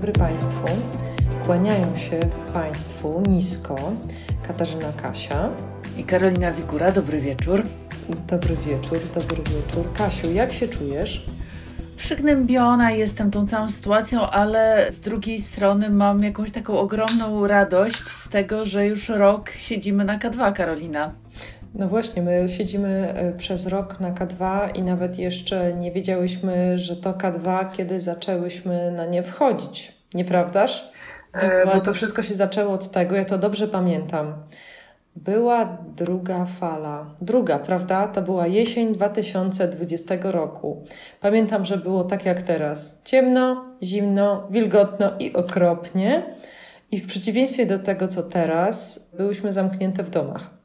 [0.00, 0.66] dobry Państwu.
[1.46, 2.20] Kłaniają się
[2.52, 3.74] Państwu nisko
[4.46, 5.50] Katarzyna Kasia
[5.98, 6.92] i Karolina Wigura.
[6.92, 7.62] Dobry wieczór.
[8.26, 9.92] Dobry wieczór, dobry wieczór.
[9.98, 11.26] Kasiu, jak się czujesz?
[11.96, 18.28] Przygnębiona jestem tą całą sytuacją, ale z drugiej strony mam jakąś taką ogromną radość z
[18.28, 21.12] tego, że już rok siedzimy na K2, Karolina.
[21.74, 26.96] No właśnie, my siedzimy e, przez rok na K2 i nawet jeszcze nie wiedziałyśmy, że
[26.96, 29.92] to K2, kiedy zaczęłyśmy na nie wchodzić.
[30.14, 30.92] Nieprawdaż?
[31.32, 34.34] E, bo to wszystko się zaczęło od tego, ja to dobrze pamiętam.
[35.16, 37.14] Była druga fala.
[37.20, 38.08] Druga, prawda?
[38.08, 40.84] To była jesień 2020 roku.
[41.20, 43.00] Pamiętam, że było tak jak teraz.
[43.04, 46.36] Ciemno, zimno, wilgotno i okropnie.
[46.90, 50.60] I w przeciwieństwie do tego, co teraz, byłyśmy zamknięte w domach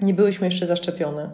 [0.00, 1.30] nie byłyśmy jeszcze zaszczepione.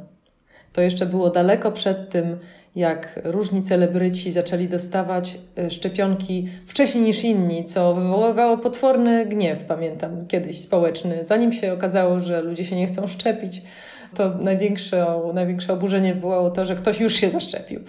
[0.72, 2.38] To jeszcze było daleko przed tym,
[2.76, 10.26] jak różni celebryci zaczęli dostawać e, szczepionki wcześniej niż inni, co wywoływało potworny gniew, pamiętam,
[10.26, 11.20] kiedyś społeczny.
[11.24, 13.62] Zanim się okazało, że ludzie się nie chcą szczepić,
[14.14, 17.80] to największe, największe oburzenie wywołało to, że ktoś już się zaszczepił.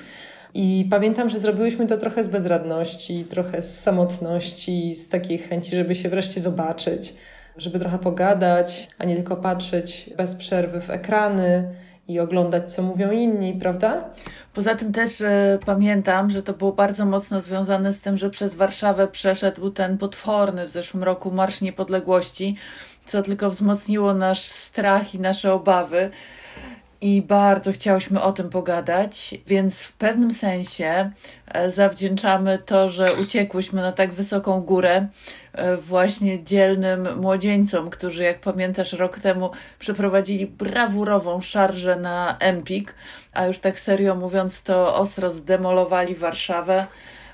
[0.54, 5.96] I pamiętam, że zrobiłyśmy to trochę z bezradności, trochę z samotności, z takiej chęci, żeby
[5.96, 7.14] się wreszcie zobaczyć
[7.58, 11.76] żeby trochę pogadać, a nie tylko patrzeć bez przerwy w ekrany
[12.08, 14.10] i oglądać, co mówią inni, prawda?
[14.54, 18.56] Poza tym też e, pamiętam, że to było bardzo mocno związane z tym, że przez
[18.56, 22.56] Warszawę przeszedł ten potworny w zeszłym roku Marsz Niepodległości,
[23.06, 26.12] co tylko wzmocniło nasz strach i nasze obawy
[27.02, 31.12] i bardzo chciałyśmy o tym pogadać, więc w pewnym sensie
[31.48, 35.08] e, zawdzięczamy to, że uciekłyśmy na tak wysoką górę
[35.82, 42.96] właśnie dzielnym młodzieńcom, którzy, jak pamiętasz, rok temu przeprowadzili brawurową szarżę na Empik,
[43.34, 46.88] a już tak serio mówiąc, to ostro zdemolowali Warszawę,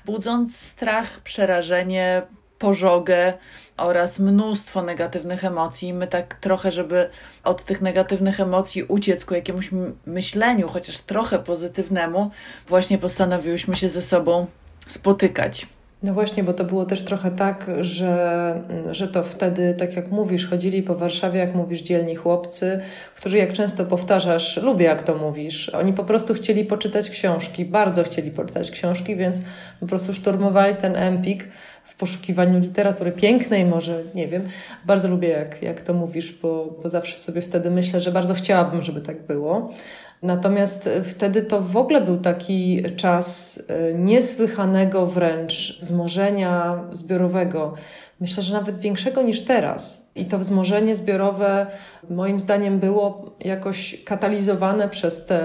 [0.04, 2.22] budząc strach, przerażenie,
[2.58, 3.32] pożogę
[3.76, 5.94] oraz mnóstwo negatywnych emocji.
[5.94, 7.10] My tak trochę, żeby
[7.44, 9.70] od tych negatywnych emocji uciec ku jakiemuś
[10.06, 12.30] myśleniu, chociaż trochę pozytywnemu,
[12.68, 14.46] właśnie postanowiłyśmy się ze sobą
[14.86, 15.66] spotykać.
[16.02, 20.48] No właśnie, bo to było też trochę tak, że, że to wtedy, tak jak mówisz,
[20.50, 22.80] chodzili po Warszawie, jak mówisz, dzielni chłopcy,
[23.16, 28.02] którzy, jak często powtarzasz, lubię jak to mówisz, oni po prostu chcieli poczytać książki, bardzo
[28.02, 29.42] chcieli poczytać książki, więc
[29.80, 31.48] po prostu szturmowali ten Empik
[31.84, 34.48] w poszukiwaniu literatury pięknej, może nie wiem.
[34.86, 38.82] Bardzo lubię, jak, jak to mówisz, bo, bo zawsze sobie wtedy myślę, że bardzo chciałabym,
[38.82, 39.70] żeby tak było.
[40.22, 47.74] Natomiast wtedy to w ogóle był taki czas e, niesłychanego wręcz wzmożenia zbiorowego.
[48.20, 50.10] Myślę, że nawet większego niż teraz.
[50.14, 51.66] I to wzmożenie zbiorowe,
[52.10, 55.40] moim zdaniem, było jakoś katalizowane przez te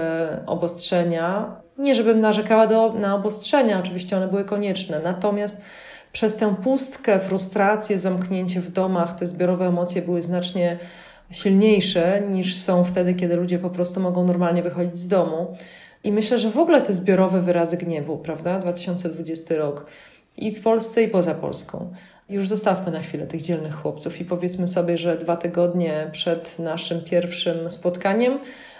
[0.46, 1.56] obostrzenia.
[1.78, 5.00] Nie, żebym narzekała do, na obostrzenia, oczywiście one były konieczne.
[5.04, 5.62] Natomiast
[6.12, 10.78] przez tę pustkę, frustrację, zamknięcie w domach, te zbiorowe emocje były znacznie
[11.30, 15.56] silniejsze niż są wtedy, kiedy ludzie po prostu mogą normalnie wychodzić z domu.
[16.04, 18.58] I myślę, że w ogóle te zbiorowe wyrazy gniewu, prawda?
[18.58, 19.86] 2020 rok
[20.36, 21.92] i w Polsce, i poza Polską.
[22.28, 27.00] Już zostawmy na chwilę tych dzielnych chłopców i powiedzmy sobie, że dwa tygodnie przed naszym
[27.00, 28.38] pierwszym spotkaniem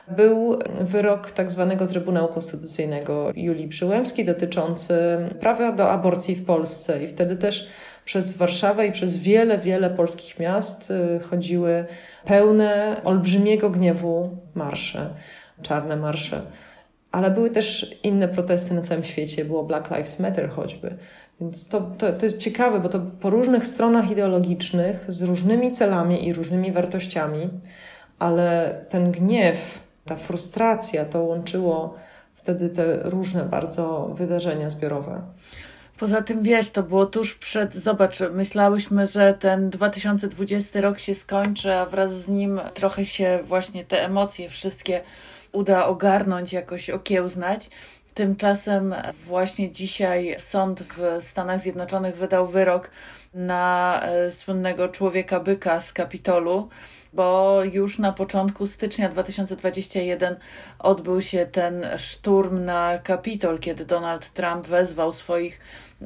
[0.09, 4.95] był wyrok tak zwanego Trybunału Konstytucyjnego Julii Przyłębskiej dotyczący
[5.41, 7.05] prawa do aborcji w Polsce.
[7.05, 7.69] I wtedy też
[8.07, 11.85] przez Warszawę i przez wiele, wiele polskich miast y, chodziły
[12.25, 15.15] pełne olbrzymiego gniewu marsze,
[15.63, 16.43] czarne marsze.
[17.13, 20.97] Ale były też inne protesty na całym świecie, było Black Lives Matter choćby.
[21.41, 26.29] Więc to, to, to jest ciekawe, bo to po różnych stronach ideologicznych, z różnymi celami
[26.29, 27.51] i różnymi wartościami,
[28.19, 31.95] ale ten gniew ta frustracja, to łączyło
[32.35, 35.23] wtedy te różne bardzo wydarzenia zbiorowe.
[35.99, 41.75] Poza tym wiesz, to było tuż przed, zobacz, myślałyśmy, że ten 2020 rok się skończy,
[41.75, 45.01] a wraz z nim trochę się właśnie te emocje wszystkie
[45.53, 47.71] uda ogarnąć, jakoś okiełznać.
[48.15, 48.95] Tymczasem
[49.27, 52.91] właśnie dzisiaj sąd w Stanach Zjednoczonych wydał wyrok
[53.35, 56.69] na e, słynnego człowieka byka z Kapitolu,
[57.13, 60.37] bo już na początku stycznia 2021
[60.79, 65.61] odbył się ten szturm na Kapitol, kiedy Donald Trump wezwał swoich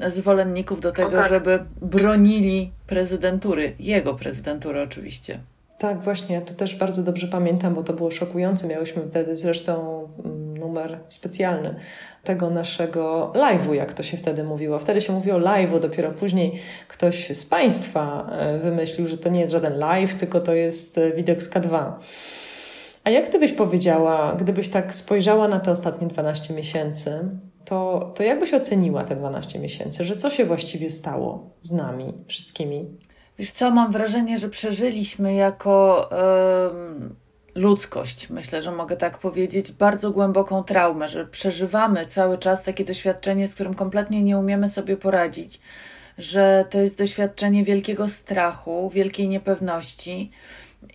[0.08, 1.28] zwolenników do tego, tak.
[1.28, 5.40] żeby bronili prezydentury, jego prezydentury oczywiście.
[5.81, 8.66] Tak, właśnie, ja to też bardzo dobrze pamiętam, bo to było szokujące.
[8.66, 11.75] Miałyśmy wtedy zresztą mm, numer specjalny
[12.25, 14.78] tego naszego live'u, jak to się wtedy mówiło.
[14.78, 19.52] Wtedy się mówiło live'u, dopiero później ktoś z Państwa e, wymyślił, że to nie jest
[19.52, 21.92] żaden live, tylko to jest e, widok z K2.
[23.04, 27.28] A jak Ty byś powiedziała, gdybyś tak spojrzała na te ostatnie 12 miesięcy,
[27.70, 32.14] to, to jak byś oceniła te 12 miesięcy, że co się właściwie stało z nami
[32.28, 32.99] wszystkimi?
[33.38, 36.08] Wiesz co, mam wrażenie, że przeżyliśmy jako
[37.02, 37.11] yy,
[37.55, 43.49] ludzkość, myślę, że mogę tak powiedzieć, bardzo głęboką traumę, że przeżywamy cały czas takie doświadczenie,
[43.49, 45.61] z którym kompletnie nie umiemy sobie poradzić,
[46.19, 50.31] że to jest doświadczenie wielkiego strachu, wielkiej niepewności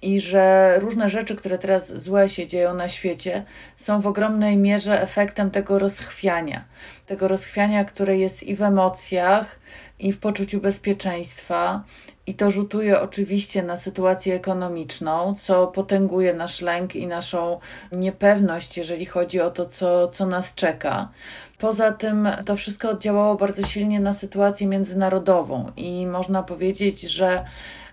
[0.05, 3.43] i że różne rzeczy, które teraz złe się dzieją na świecie,
[3.77, 6.63] są w ogromnej mierze efektem tego rozchwiania.
[7.05, 9.59] Tego rozchwiania, które jest i w emocjach,
[9.99, 11.83] i w poczuciu bezpieczeństwa.
[12.27, 17.59] I to rzutuje oczywiście na sytuację ekonomiczną, co potęguje nasz lęk i naszą
[17.91, 21.09] niepewność, jeżeli chodzi o to, co, co nas czeka.
[21.57, 27.45] Poza tym to wszystko oddziałało bardzo silnie na sytuację międzynarodową, i można powiedzieć, że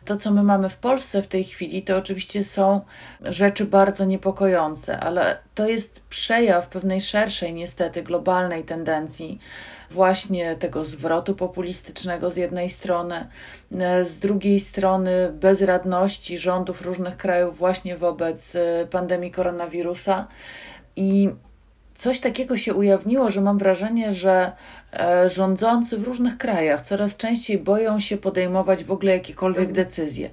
[0.05, 2.81] to, co my mamy w Polsce w tej chwili, to oczywiście są
[3.21, 9.39] rzeczy bardzo niepokojące, ale to jest przejaw pewnej szerszej, niestety, globalnej tendencji
[9.91, 13.27] właśnie tego zwrotu populistycznego z jednej strony,
[14.05, 18.57] z drugiej strony bezradności rządów różnych krajów właśnie wobec
[18.91, 20.29] pandemii koronawirusa.
[20.97, 21.31] I
[21.95, 24.53] coś takiego się ujawniło, że mam wrażenie, że
[25.27, 30.31] rządzący w różnych krajach coraz częściej boją się podejmować w ogóle jakiekolwiek decyzje.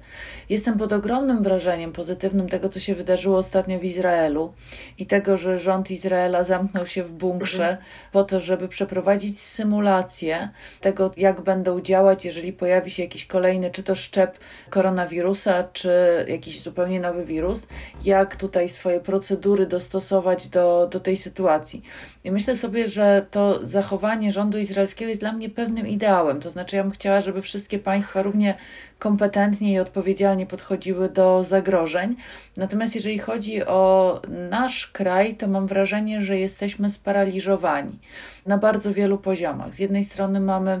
[0.48, 4.52] Jestem pod ogromnym wrażeniem pozytywnym tego, co się wydarzyło ostatnio w Izraelu
[4.98, 7.86] i tego, że rząd Izraela zamknął się w bunkrze mhm.
[8.12, 10.48] po to, żeby przeprowadzić symulację
[10.80, 14.38] tego, jak będą działać, jeżeli pojawi się jakiś kolejny, czy to szczep
[14.70, 15.90] koronawirusa, czy
[16.28, 17.66] jakiś zupełnie nowy wirus,
[18.04, 21.82] jak tutaj swoje procedury dostosować do, do tej sytuacji.
[22.24, 26.40] I myślę sobie, że to zachowanie rządu izraelskiego jest dla mnie pewnym ideałem.
[26.40, 28.54] To znaczy, ja bym chciała, żeby wszystkie państwa równie
[28.98, 32.16] kompetentnie i odpowiedzialnie podchodziły do zagrożeń.
[32.56, 34.20] Natomiast jeżeli chodzi o
[34.50, 37.98] nasz kraj, to mam wrażenie, że jesteśmy sparaliżowani
[38.46, 39.74] na bardzo wielu poziomach.
[39.74, 40.80] Z jednej strony mamy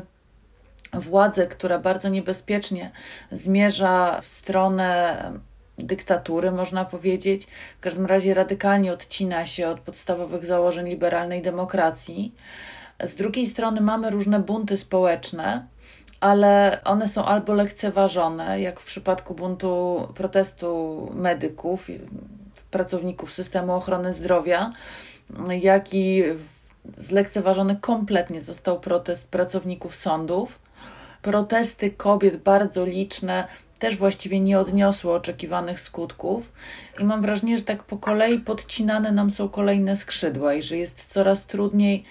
[0.92, 2.90] władzę, która bardzo niebezpiecznie
[3.32, 5.16] zmierza w stronę
[5.78, 7.46] dyktatury, można powiedzieć.
[7.78, 12.34] W każdym razie radykalnie odcina się od podstawowych założeń liberalnej demokracji.
[13.04, 15.66] Z drugiej strony mamy różne bunty społeczne,
[16.20, 21.88] ale one są albo lekceważone, jak w przypadku buntu protestu medyków,
[22.70, 24.72] pracowników systemu ochrony zdrowia,
[25.60, 26.22] jak i
[26.98, 30.58] zlekceważony kompletnie został protest pracowników sądów.
[31.22, 33.44] Protesty kobiet bardzo liczne
[33.78, 36.52] też właściwie nie odniosły oczekiwanych skutków.
[36.98, 41.04] I mam wrażenie, że tak po kolei podcinane nam są kolejne skrzydła i że jest
[41.08, 42.04] coraz trudniej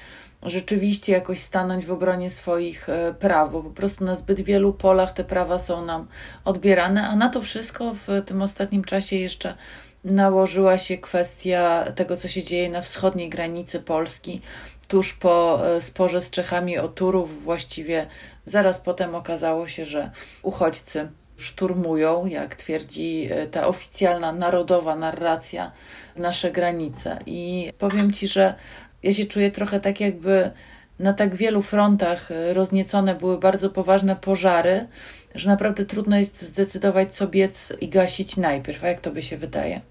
[0.44, 5.14] rzeczywiście jakoś stanąć w obronie swoich e, praw, bo po prostu na zbyt wielu polach
[5.14, 6.08] te prawa są nam
[6.46, 9.56] odbierane, a na to wszystko w tym ostatnim czasie jeszcze
[10.04, 14.42] nałożyła się kwestia tego, co się dzieje na wschodniej granicy Polski,
[14.88, 17.44] tuż po e, sporze z Czechami o Turów.
[17.44, 18.08] Właściwie
[18.46, 20.12] zaraz potem okazało się, że
[20.44, 25.72] uchodźcy szturmują, jak twierdzi e, ta oficjalna narodowa narracja,
[26.16, 27.20] nasze granice.
[27.26, 28.56] I powiem Ci, że
[29.04, 30.52] ja się czuję trochę tak, jakby
[31.00, 34.88] na tak wielu frontach e, rozniecone były bardzo poważne pożary,
[35.36, 38.84] że naprawdę trudno jest zdecydować, co biec i gasić najpierw.
[38.84, 39.82] A jak to by się wydaje?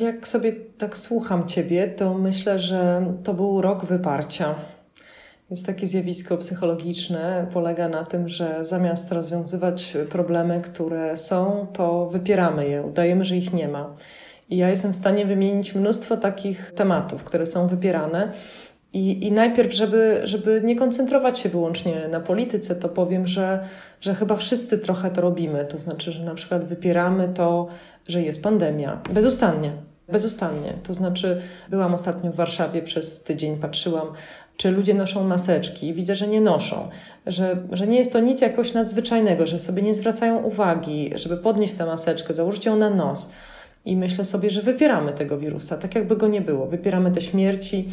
[0.00, 4.54] Jak sobie tak słucham Ciebie, to myślę, że to był rok wyparcia.
[5.50, 12.68] Jest takie zjawisko psychologiczne, polega na tym, że zamiast rozwiązywać problemy, które są, to wypieramy
[12.68, 13.96] je, udajemy, że ich nie ma.
[14.56, 18.32] Ja jestem w stanie wymienić mnóstwo takich tematów, które są wypierane.
[18.92, 23.68] I, i najpierw, żeby, żeby nie koncentrować się wyłącznie na polityce, to powiem, że,
[24.00, 25.64] że chyba wszyscy trochę to robimy.
[25.64, 27.66] To znaczy, że na przykład wypieramy to,
[28.08, 29.00] że jest pandemia.
[29.10, 29.70] Bezustannie.
[30.08, 30.72] Bezustannie.
[30.82, 34.06] To znaczy, byłam ostatnio w Warszawie przez tydzień, patrzyłam,
[34.56, 35.94] czy ludzie noszą maseczki.
[35.94, 36.88] Widzę, że nie noszą,
[37.26, 41.74] że, że nie jest to nic jakoś nadzwyczajnego, że sobie nie zwracają uwagi, żeby podnieść
[41.74, 43.32] tę maseczkę, założyć ją na nos.
[43.84, 46.66] I myślę sobie, że wypieramy tego wirusa, tak jakby go nie było.
[46.66, 47.88] Wypieramy te śmierci.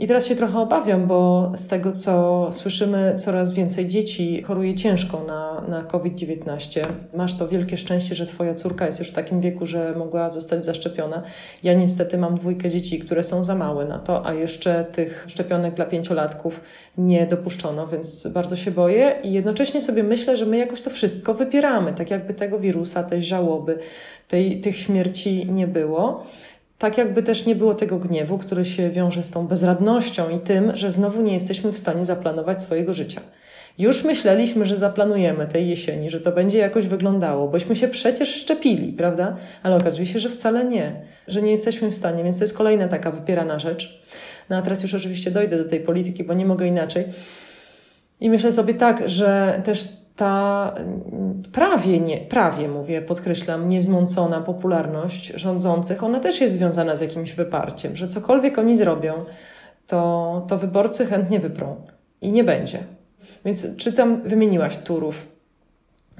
[0.00, 5.24] I teraz się trochę obawiam, bo z tego, co słyszymy, coraz więcej dzieci choruje ciężko
[5.24, 6.86] na, na COVID-19.
[7.14, 10.64] Masz to wielkie szczęście, że Twoja córka jest już w takim wieku, że mogła zostać
[10.64, 11.22] zaszczepiona.
[11.62, 15.74] Ja niestety mam dwójkę dzieci, które są za małe na to, a jeszcze tych szczepionek
[15.74, 16.60] dla pięciolatków
[16.98, 21.34] nie dopuszczono, więc bardzo się boję i jednocześnie sobie myślę, że my jakoś to wszystko
[21.34, 23.78] wypieramy, tak jakby tego wirusa, tej żałoby,
[24.28, 26.26] tej, tych śmierci nie było.
[26.80, 30.76] Tak jakby też nie było tego gniewu, który się wiąże z tą bezradnością i tym,
[30.76, 33.20] że znowu nie jesteśmy w stanie zaplanować swojego życia.
[33.78, 38.92] Już myśleliśmy, że zaplanujemy tej jesieni, że to będzie jakoś wyglądało, bośmy się przecież szczepili,
[38.92, 39.36] prawda?
[39.62, 40.92] Ale okazuje się, że wcale nie,
[41.28, 44.02] że nie jesteśmy w stanie, więc to jest kolejna taka wypierana rzecz.
[44.50, 47.04] No a teraz już oczywiście dojdę do tej polityki, bo nie mogę inaczej.
[48.20, 50.74] I myślę sobie tak, że też ta
[51.52, 57.96] prawie, nie, prawie mówię, podkreślam, niezmącona popularność rządzących, ona też jest związana z jakimś wyparciem,
[57.96, 59.12] że cokolwiek oni zrobią,
[59.86, 61.76] to, to wyborcy chętnie wyprą
[62.20, 62.84] i nie będzie.
[63.44, 65.28] Więc czy tam wymieniłaś Turów,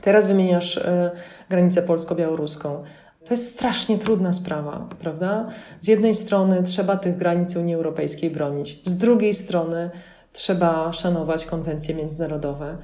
[0.00, 1.10] teraz wymieniasz y,
[1.48, 2.82] granicę polsko-białoruską.
[3.24, 5.48] To jest strasznie trudna sprawa, prawda?
[5.80, 9.90] Z jednej strony trzeba tych granic Unii Europejskiej bronić, z drugiej strony
[10.32, 12.76] trzeba szanować konwencje międzynarodowe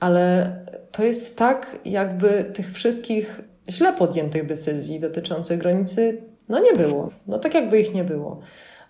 [0.00, 0.52] ale
[0.92, 7.10] to jest tak, jakby tych wszystkich źle podjętych decyzji dotyczących granicy, no nie było.
[7.26, 8.40] No tak jakby ich nie było.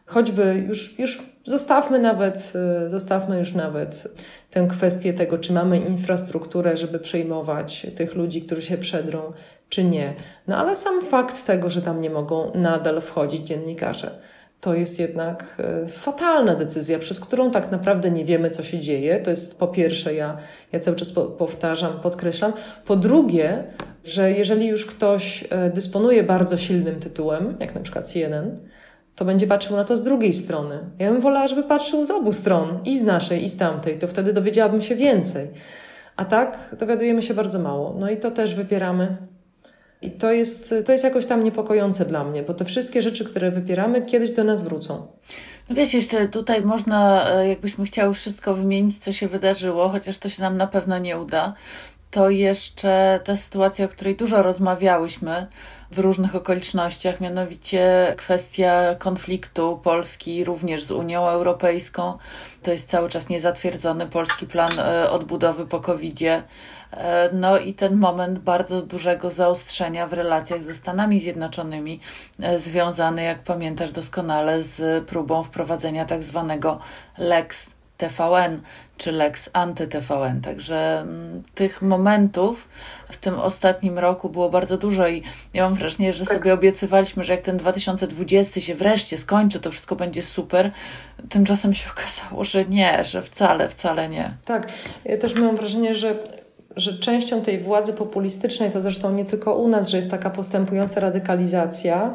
[0.06, 2.52] Choćby już, już zostawmy nawet,
[2.86, 4.08] y, zostawmy już nawet
[4.50, 9.32] tę kwestię tego, czy mamy infrastrukturę, żeby przyjmować tych ludzi, którzy się przedrą,
[9.68, 10.14] czy nie.
[10.46, 14.18] No ale sam fakt tego, że tam nie mogą nadal wchodzić dziennikarze
[14.60, 19.20] to jest jednak e, fatalna decyzja, przez którą tak naprawdę nie wiemy, co się dzieje.
[19.20, 20.36] To jest po pierwsze, ja,
[20.72, 22.52] ja cały czas powtarzam, podkreślam.
[22.86, 23.64] Po drugie,
[24.04, 28.60] że jeżeli już ktoś e, dysponuje bardzo silnym tytułem, jak na przykład CNN,
[29.16, 30.78] to będzie patrzył na to z drugiej strony.
[30.98, 34.08] Ja bym wolała, żeby patrzył z obu stron, i z naszej, i z tamtej, to
[34.08, 35.48] wtedy dowiedziałabym się więcej.
[36.16, 37.96] A tak dowiadujemy się bardzo mało.
[37.98, 39.16] No i to też wypieramy
[40.03, 43.50] i to jest, to jest jakoś tam niepokojące dla mnie, bo te wszystkie rzeczy, które
[43.50, 45.07] wypieramy, kiedyś do nas wrócą.
[45.69, 50.29] No wiesz, jeszcze tutaj można, e, jakbyśmy chciały wszystko wymienić, co się wydarzyło, chociaż to
[50.29, 51.55] się nam na pewno nie uda,
[52.11, 55.47] to jeszcze ta sytuacja, o której dużo rozmawiałyśmy
[55.91, 62.19] w różnych okolicznościach, mianowicie kwestia konfliktu Polski również z Unią Europejską.
[62.62, 66.43] To jest cały czas niezatwierdzony polski plan e, odbudowy po COVID-zie E,
[67.33, 72.00] no i ten moment bardzo dużego zaostrzenia w relacjach ze Stanami Zjednoczonymi,
[72.40, 76.78] e, związany, jak pamiętasz doskonale, z próbą wprowadzenia tak zwanego
[77.19, 78.61] Lex TVN
[78.99, 80.40] czy Lex anty-TVN.
[80.40, 82.69] Także m, tych momentów
[83.11, 85.23] w tym ostatnim roku było bardzo dużo i
[85.55, 86.37] ja mam wrażenie, że tak.
[86.37, 90.71] sobie obiecywaliśmy, że jak ten 2020 się wreszcie skończy, to wszystko będzie super.
[91.28, 94.31] Tymczasem się okazało, że nie, że wcale, wcale nie.
[94.45, 94.69] Tak,
[95.05, 96.14] ja też mam wrażenie, że
[96.76, 101.00] że częścią tej władzy populistycznej, to zresztą nie tylko u nas, że jest taka postępująca
[101.00, 102.14] radykalizacja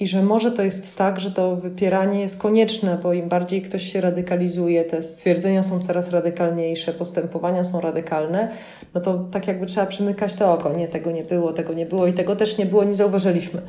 [0.00, 3.92] i że może to jest tak, że to wypieranie jest konieczne, bo im bardziej ktoś
[3.92, 8.48] się radykalizuje, te stwierdzenia są coraz radykalniejsze, postępowania są radykalne,
[8.94, 10.72] no to tak jakby trzeba przymykać to oko.
[10.72, 13.62] Nie, tego nie było, tego nie było i tego też nie było, nie zauważyliśmy.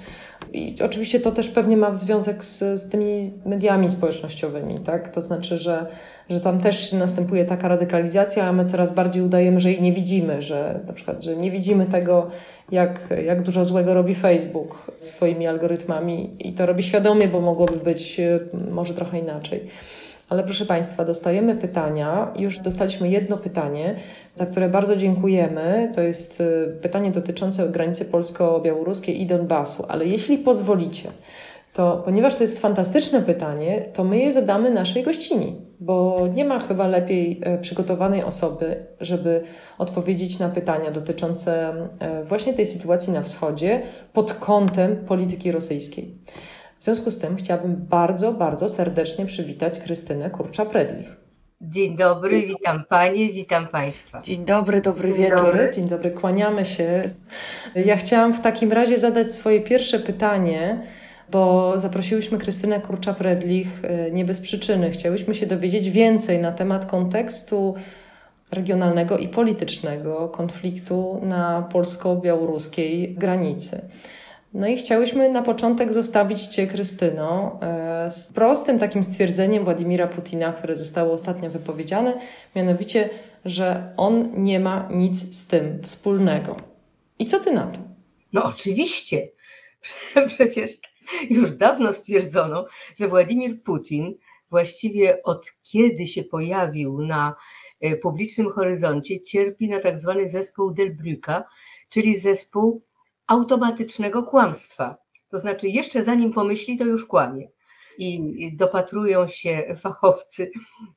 [0.53, 5.09] I oczywiście to też pewnie ma związek z, z tymi mediami społecznościowymi, tak?
[5.09, 5.85] To znaczy, że
[6.29, 10.41] że tam też następuje taka radykalizacja, a my coraz bardziej udajemy, że jej nie widzimy,
[10.41, 12.27] że na przykład, że nie widzimy tego,
[12.71, 18.19] jak, jak dużo złego robi Facebook swoimi algorytmami i to robi świadomie, bo mogłoby być
[18.19, 18.39] e,
[18.71, 19.67] może trochę inaczej.
[20.29, 22.33] Ale proszę Państwa, dostajemy pytania.
[22.35, 23.95] Już dostaliśmy jedno pytanie,
[24.35, 25.91] za które bardzo dziękujemy.
[25.95, 29.85] To jest e, pytanie dotyczące granicy polsko-białoruskiej i Donbasu.
[29.87, 31.09] Ale jeśli pozwolicie,
[31.73, 36.59] to ponieważ to jest fantastyczne pytanie, to my je zadamy naszej gościni, bo nie ma
[36.59, 39.43] chyba lepiej e, przygotowanej osoby, żeby
[39.77, 43.81] odpowiedzieć na pytania dotyczące e, właśnie tej sytuacji na wschodzie
[44.13, 46.15] pod kątem polityki rosyjskiej.
[46.79, 51.15] W związku z tym chciałabym bardzo, bardzo serdecznie przywitać Krystynę Kurcza-Predlich.
[51.61, 54.21] Dzień dobry, witam Panie, witam Państwa.
[54.21, 55.37] Dzień dobry, dobry Dzień wieczór.
[55.37, 57.09] Dobry, dzień dobry, kłaniamy się.
[57.75, 60.83] Ja chciałam w takim razie zadać swoje pierwsze pytanie
[61.31, 64.91] bo zaprosiłyśmy Krystynę Kurcza-Predlich e, nie bez przyczyny.
[64.91, 67.75] Chciałyśmy się dowiedzieć więcej na temat kontekstu
[68.51, 73.81] regionalnego i politycznego konfliktu na polsko-białoruskiej granicy.
[74.53, 80.53] No i chciałyśmy na początek zostawić Cię, Krystyno, e, z prostym takim stwierdzeniem Władimira Putina,
[80.53, 82.13] które zostało ostatnio wypowiedziane,
[82.55, 83.09] mianowicie,
[83.45, 86.55] że on nie ma nic z tym wspólnego.
[87.19, 87.79] I co Ty na to?
[88.33, 89.29] No oczywiście.
[90.27, 90.71] Przecież
[91.29, 92.65] już dawno stwierdzono,
[92.99, 94.15] że Władimir Putin
[94.49, 97.35] właściwie od kiedy się pojawił na
[97.79, 101.43] e, publicznym horyzoncie, cierpi na tak zwany zespół Delbrucka,
[101.89, 102.83] czyli zespół
[103.27, 104.97] automatycznego kłamstwa.
[105.29, 107.49] To znaczy, jeszcze zanim pomyśli, to już kłamie.
[107.97, 110.51] I dopatrują się fachowcy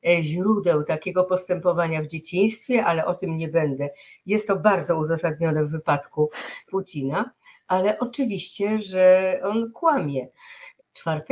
[0.07, 3.91] e, źródeł takiego postępowania w dzieciństwie, ale o tym nie będę.
[4.27, 6.31] Jest to bardzo uzasadnione w wypadku
[6.71, 7.31] Putina,
[7.69, 10.29] ale oczywiście, że on kłamie.
[10.93, 11.23] 4,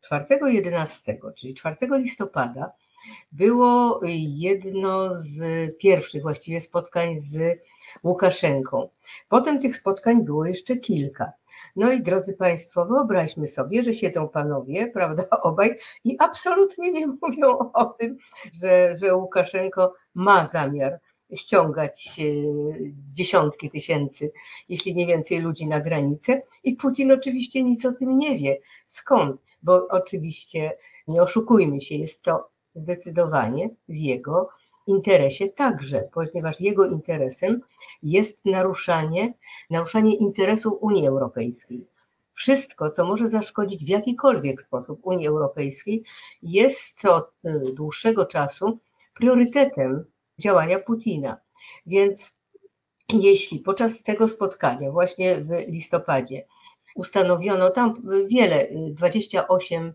[0.00, 2.72] 4 11, czyli 4 listopada,
[3.32, 5.40] było jedno z
[5.78, 7.60] pierwszych właściwie spotkań z
[8.04, 8.88] Łukaszenką.
[9.28, 11.32] Potem tych spotkań było jeszcze kilka.
[11.76, 17.58] No i drodzy Państwo, wyobraźmy sobie, że siedzą panowie, prawda, obaj i absolutnie nie mówią
[17.72, 18.16] o tym,
[18.60, 21.00] że, że Łukaszenko ma zamiar
[21.34, 22.24] ściągać e,
[23.14, 24.32] dziesiątki tysięcy,
[24.68, 26.42] jeśli nie więcej ludzi na granicę.
[26.64, 28.58] I Putin oczywiście nic o tym nie wie.
[28.86, 29.40] Skąd?
[29.62, 30.76] Bo oczywiście,
[31.08, 34.48] nie oszukujmy się, jest to zdecydowanie w jego
[34.86, 37.60] interesie także, ponieważ jego interesem
[38.02, 39.34] jest naruszanie,
[39.70, 41.86] naruszanie interesów Unii Europejskiej.
[42.34, 46.02] Wszystko, co może zaszkodzić w jakikolwiek sposób Unii Europejskiej,
[46.42, 48.78] jest od e, dłuższego czasu
[49.14, 50.04] priorytetem
[50.38, 51.36] działania Putina.
[51.86, 52.38] Więc
[53.12, 56.46] jeśli podczas tego spotkania, właśnie w listopadzie,
[56.94, 57.94] ustanowiono tam
[58.26, 59.94] wiele, 28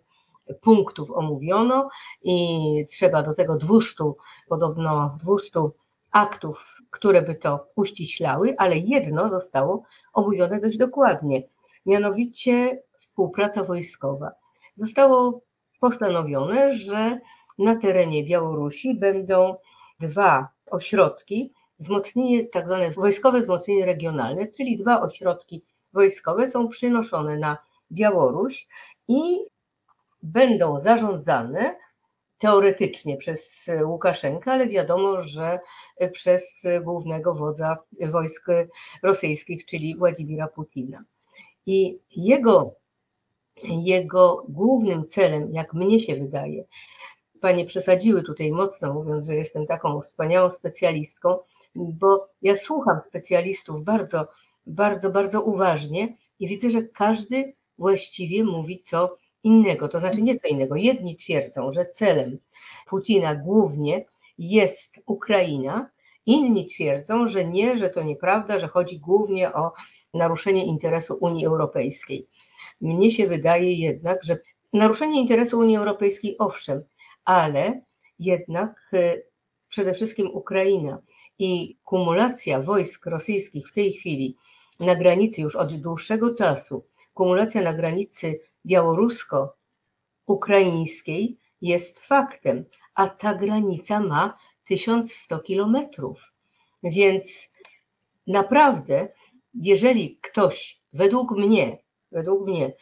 [0.61, 1.89] punktów omówiono
[2.23, 4.03] i trzeba do tego 200,
[4.49, 5.59] podobno 200
[6.11, 11.43] aktów, które by to uściślały, ale jedno zostało omówione dość dokładnie,
[11.85, 14.31] mianowicie współpraca wojskowa.
[14.75, 15.41] Zostało
[15.79, 17.19] postanowione, że
[17.57, 19.55] na terenie Białorusi będą
[19.99, 25.63] dwa ośrodki, wzmocnienie, tak zwane wojskowe wzmocnienie regionalne, czyli dwa ośrodki
[25.93, 27.57] wojskowe są przynoszone na
[27.91, 28.67] Białoruś
[29.07, 29.37] i
[30.23, 31.75] będą zarządzane
[32.37, 35.59] teoretycznie przez Łukaszenkę, ale wiadomo, że
[36.11, 37.77] przez głównego wodza
[38.09, 38.45] wojsk
[39.03, 41.03] rosyjskich, czyli Władimira Putina.
[41.65, 42.75] I jego,
[43.63, 46.63] jego głównym celem, jak mnie się wydaje,
[47.41, 51.37] panie przesadziły tutaj mocno, mówiąc, że jestem taką wspaniałą specjalistką,
[51.75, 54.27] bo ja słucham specjalistów bardzo,
[54.65, 60.47] bardzo, bardzo uważnie i widzę, że każdy właściwie mówi co innego, to znaczy nie co
[60.47, 60.75] innego.
[60.75, 62.37] Jedni twierdzą, że celem
[62.87, 64.05] Putina głównie
[64.37, 65.89] jest Ukraina,
[66.25, 69.71] inni twierdzą, że nie, że to nieprawda, że chodzi głównie o
[70.13, 72.27] naruszenie interesu Unii Europejskiej.
[72.81, 74.37] Mnie się wydaje jednak, że
[74.73, 76.83] naruszenie interesu Unii Europejskiej, owszem,
[77.27, 77.81] ale
[78.19, 79.21] jednak e,
[79.69, 81.01] przede wszystkim Ukraina
[81.39, 84.37] i kumulacja wojsk rosyjskich w tej chwili
[84.79, 93.99] na granicy już od dłuższego czasu, kumulacja na granicy białorusko-ukraińskiej jest faktem, a ta granica
[93.99, 94.33] ma
[94.65, 96.33] 1100 kilometrów.
[96.83, 97.51] Więc
[98.27, 99.07] naprawdę,
[99.53, 101.77] jeżeli ktoś, według mnie,
[102.11, 102.73] według mnie,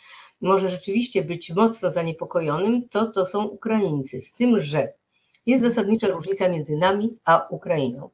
[0.41, 4.21] może rzeczywiście być mocno zaniepokojonym, to to są Ukraińcy.
[4.21, 4.93] Z tym, że
[5.45, 8.09] jest zasadnicza różnica między nami a Ukrainą.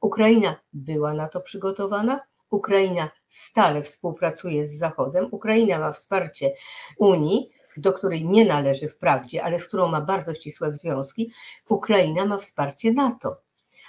[0.00, 6.52] Ukraina była na to przygotowana, Ukraina stale współpracuje z Zachodem, Ukraina ma wsparcie
[6.98, 11.32] Unii, do której nie należy wprawdzie, ale z którą ma bardzo ścisłe związki.
[11.68, 13.36] Ukraina ma wsparcie NATO.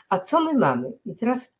[0.09, 0.93] A co my mamy?
[1.05, 1.53] I teraz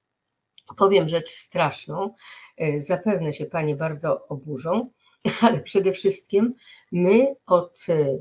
[0.78, 2.16] powiem rzecz straszną,
[2.58, 4.90] e, zapewne się Panie bardzo oburzą
[5.42, 6.54] ale przede wszystkim
[6.92, 8.18] my od e,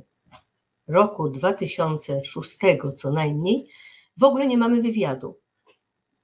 [0.89, 2.59] roku 2006
[2.97, 3.67] co najmniej
[4.17, 5.41] w ogóle nie mamy wywiadu.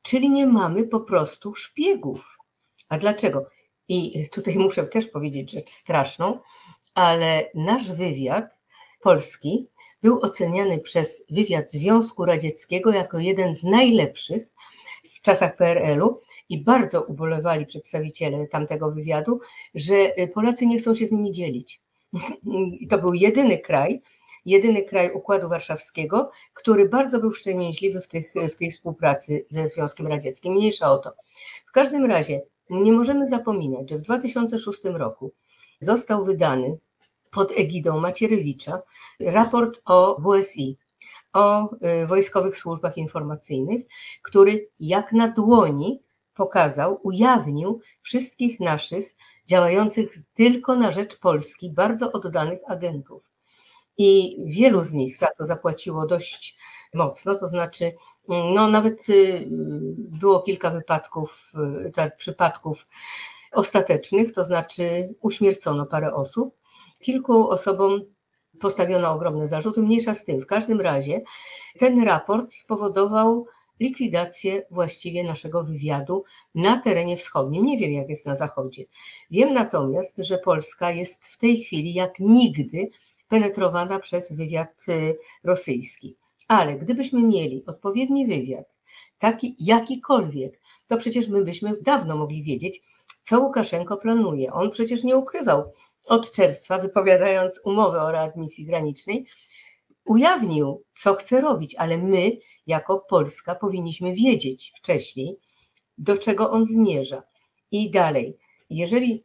[0.02, 2.38] Czyli nie mamy po prostu szpiegów.
[2.88, 3.46] A dlaczego?
[3.88, 6.40] I tutaj muszę też powiedzieć rzecz straszną,
[6.94, 8.62] ale nasz wywiad
[9.00, 9.68] polski
[10.02, 14.52] był oceniany przez wywiad Związku Radzieckiego jako jeden z najlepszych
[15.04, 16.20] w czasach PRL-u
[16.52, 19.40] i bardzo ubolewali przedstawiciele tamtego wywiadu,
[19.74, 21.80] że y, Polacy nie chcą się z nimi dzielić.
[22.80, 24.02] I to był jedyny kraj,
[24.44, 30.06] jedyny kraj Układu Warszawskiego, który bardzo był wstrzemięźliwy w, tych, w tej współpracy ze Związkiem
[30.06, 30.54] Radzieckim.
[30.54, 31.12] Mniejsza o to.
[31.66, 35.32] W każdym razie nie możemy zapominać, że w 2006 roku
[35.80, 36.78] został wydany
[37.30, 38.82] pod egidą Macierewicza
[39.20, 40.76] raport o WSI,
[41.32, 43.82] o y, wojskowych służbach informacyjnych,
[44.22, 46.02] który jak na dłoni
[46.34, 49.16] pokazał, ujawnił wszystkich naszych
[49.46, 53.30] działających tylko na rzecz Polski, bardzo oddanych agentów.
[53.98, 56.58] I wielu z nich za to zapłaciło dość
[56.94, 57.92] mocno, to znaczy,
[58.28, 59.46] no nawet y,
[59.96, 61.52] było kilka wypadków,
[61.86, 62.86] y, tak, przypadków
[63.52, 66.56] ostatecznych, to znaczy uśmiercono parę osób.
[67.00, 68.00] Kilku osobom
[68.60, 70.40] postawiono ogromne zarzuty, mniejsza z tym.
[70.40, 71.20] W każdym razie
[71.78, 73.46] ten raport spowodował
[73.80, 77.64] likwidację właściwie naszego wywiadu na terenie wschodnim.
[77.66, 78.84] Nie wiem, jak jest na zachodzie.
[79.30, 82.90] Wiem natomiast, że Polska jest w tej chwili jak nigdy
[83.28, 86.16] penetrowana przez wywiad y, rosyjski.
[86.48, 88.78] Ale gdybyśmy mieli odpowiedni wywiad,
[89.18, 92.82] taki jakikolwiek, to przecież my byśmy dawno mogli wiedzieć,
[93.22, 94.52] co Łukaszenko planuje.
[94.52, 95.72] On przecież nie ukrywał
[96.06, 99.26] od czerwca, wypowiadając umowę o readmisji granicznej,
[100.04, 102.32] ujawnił, co chce robić, ale my,
[102.66, 105.36] jako Polska, powinniśmy wiedzieć wcześniej,
[105.98, 107.22] do czego on zmierza.
[107.70, 108.38] I dalej,
[108.70, 109.24] jeżeli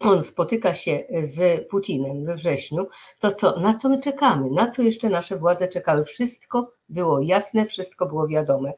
[0.00, 2.86] on spotyka się z Putinem we wrześniu,
[3.20, 4.50] to co, na co my czekamy?
[4.50, 6.04] Na co jeszcze nasze władze czekały?
[6.04, 8.72] Wszystko było jasne, wszystko było wiadome.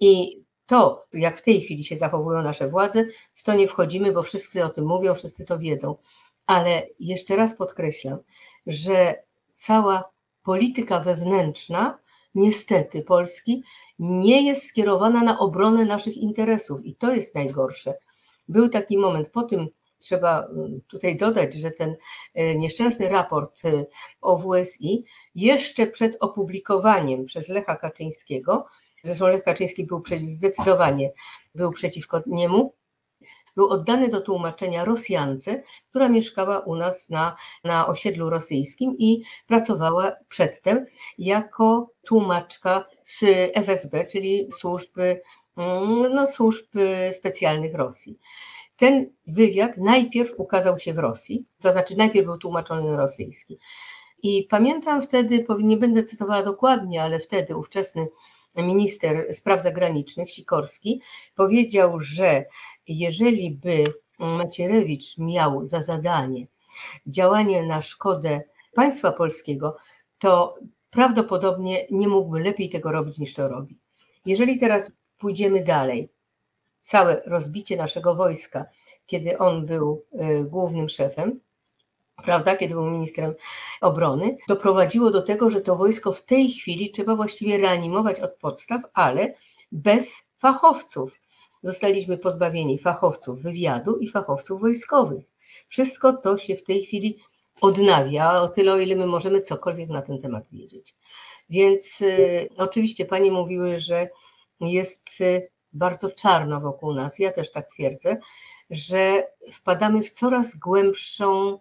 [0.00, 3.04] I to, jak w tej chwili się zachowują nasze władze,
[3.34, 5.96] w to nie wchodzimy, bo wszyscy o tym mówią, wszyscy to wiedzą.
[6.46, 8.18] Ale jeszcze raz podkreślam,
[8.66, 9.14] że
[9.46, 10.10] cała
[10.42, 11.98] polityka wewnętrzna,
[12.34, 13.62] niestety Polski,
[13.98, 17.94] nie jest skierowana na obronę naszych interesów i to jest najgorsze.
[18.48, 21.96] Był taki moment po tym, trzeba mm, tutaj dodać, że ten
[22.34, 23.84] e, nieszczęsny raport e,
[24.20, 28.66] o WSI jeszcze przed opublikowaniem przez Lecha Kaczyńskiego,
[29.04, 31.12] zresztą Lech Kaczyński był przeciw, zdecydowanie
[31.54, 32.74] był przeciwko niemu,
[33.56, 40.12] był oddany do tłumaczenia Rosjance, która mieszkała u nas na, na osiedlu rosyjskim i pracowała
[40.28, 40.86] przedtem
[41.18, 45.20] jako tłumaczka z FSB, czyli służby,
[45.56, 46.66] mm, no, służb
[47.12, 48.18] specjalnych Rosji.
[48.76, 53.58] Ten wywiad najpierw ukazał się w Rosji, to znaczy najpierw był tłumaczony na rosyjski.
[54.22, 58.08] I pamiętam wtedy, nie będę cytowała dokładnie, ale wtedy ówczesny
[58.56, 61.00] minister spraw zagranicznych Sikorski
[61.34, 62.44] powiedział, że
[62.98, 66.46] jeżeli by Macierewicz miał za zadanie
[67.06, 68.40] działanie na szkodę
[68.74, 69.76] państwa polskiego,
[70.18, 70.54] to
[70.90, 73.78] prawdopodobnie nie mógłby lepiej tego robić niż to robi.
[74.26, 76.08] Jeżeli teraz pójdziemy dalej,
[76.80, 78.64] całe rozbicie naszego wojska,
[79.06, 81.40] kiedy on był y, głównym szefem,
[82.24, 83.34] prawda, kiedy był ministrem
[83.80, 88.82] obrony, doprowadziło do tego, że to wojsko w tej chwili trzeba właściwie reanimować od podstaw,
[88.94, 89.34] ale
[89.72, 91.19] bez fachowców.
[91.62, 95.24] Zostaliśmy pozbawieni fachowców wywiadu i fachowców wojskowych.
[95.68, 97.18] Wszystko to się w tej chwili
[97.60, 100.96] odnawia, o tyle, o ile my możemy cokolwiek na ten temat wiedzieć.
[101.50, 104.08] Więc y, oczywiście Panie mówiły, że
[104.60, 107.18] jest y, bardzo czarno wokół nas.
[107.18, 108.16] Ja też tak twierdzę,
[108.70, 111.58] że wpadamy w coraz głębszą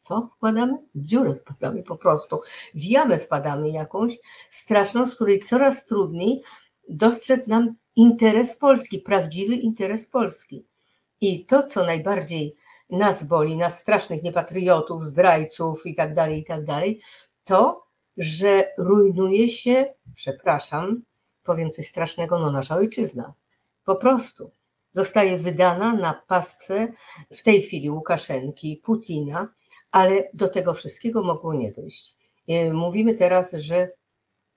[0.00, 0.78] co wkładamy?
[0.94, 2.38] Dziurę wpadamy po prostu.
[2.74, 4.18] W jamę wpadamy jakąś
[4.50, 6.42] straszną, z której coraz trudniej
[6.88, 10.66] dostrzec nam interes Polski, prawdziwy interes Polski.
[11.20, 12.54] I to, co najbardziej
[12.90, 17.00] nas boli, nas strasznych niepatriotów, zdrajców i tak dalej, i tak dalej,
[17.44, 17.84] to,
[18.16, 21.02] że rujnuje się, przepraszam,
[21.42, 23.34] powiem coś strasznego, no nasza ojczyzna.
[23.84, 24.50] Po prostu
[24.90, 26.92] zostaje wydana na pastwę
[27.32, 29.48] w tej chwili Łukaszenki, Putina,
[29.90, 32.16] ale do tego wszystkiego mogło nie dojść.
[32.48, 33.88] E, mówimy teraz, że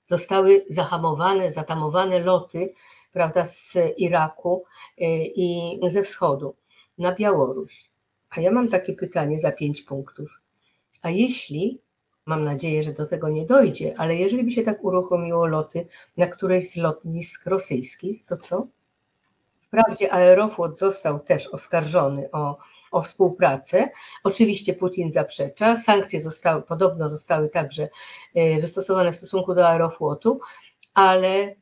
[0.06, 2.74] zostały zahamowane, zatamowane loty
[3.14, 4.64] prawda, z Iraku
[4.98, 6.56] e, i ze wschodu
[6.98, 7.90] na Białoruś.
[8.30, 10.42] A ja mam takie pytanie za pięć punktów.
[11.02, 11.82] A jeśli,
[12.26, 16.28] mam nadzieję, że do tego nie dojdzie, ale jeżeli by się tak uruchomiło loty na
[16.28, 18.68] któreś z lotnisk rosyjskich, to co?
[19.68, 22.58] Wprawdzie Aeroflot został też oskarżony o
[22.94, 23.90] o współpracę.
[24.24, 25.76] Oczywiście Putin zaprzecza.
[25.76, 27.90] Sankcje zostały, podobno zostały także
[28.36, 30.40] e, wystosowane w stosunku do Aeroflotu,
[30.94, 31.56] ale e,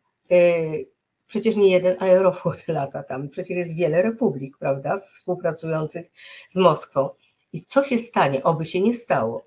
[1.32, 6.06] przecież nie jeden Aeroflot lata tam, przecież jest wiele republik, prawda, współpracujących
[6.50, 7.10] z Moskwą.
[7.54, 9.46] I co się stanie, oby się nie stało,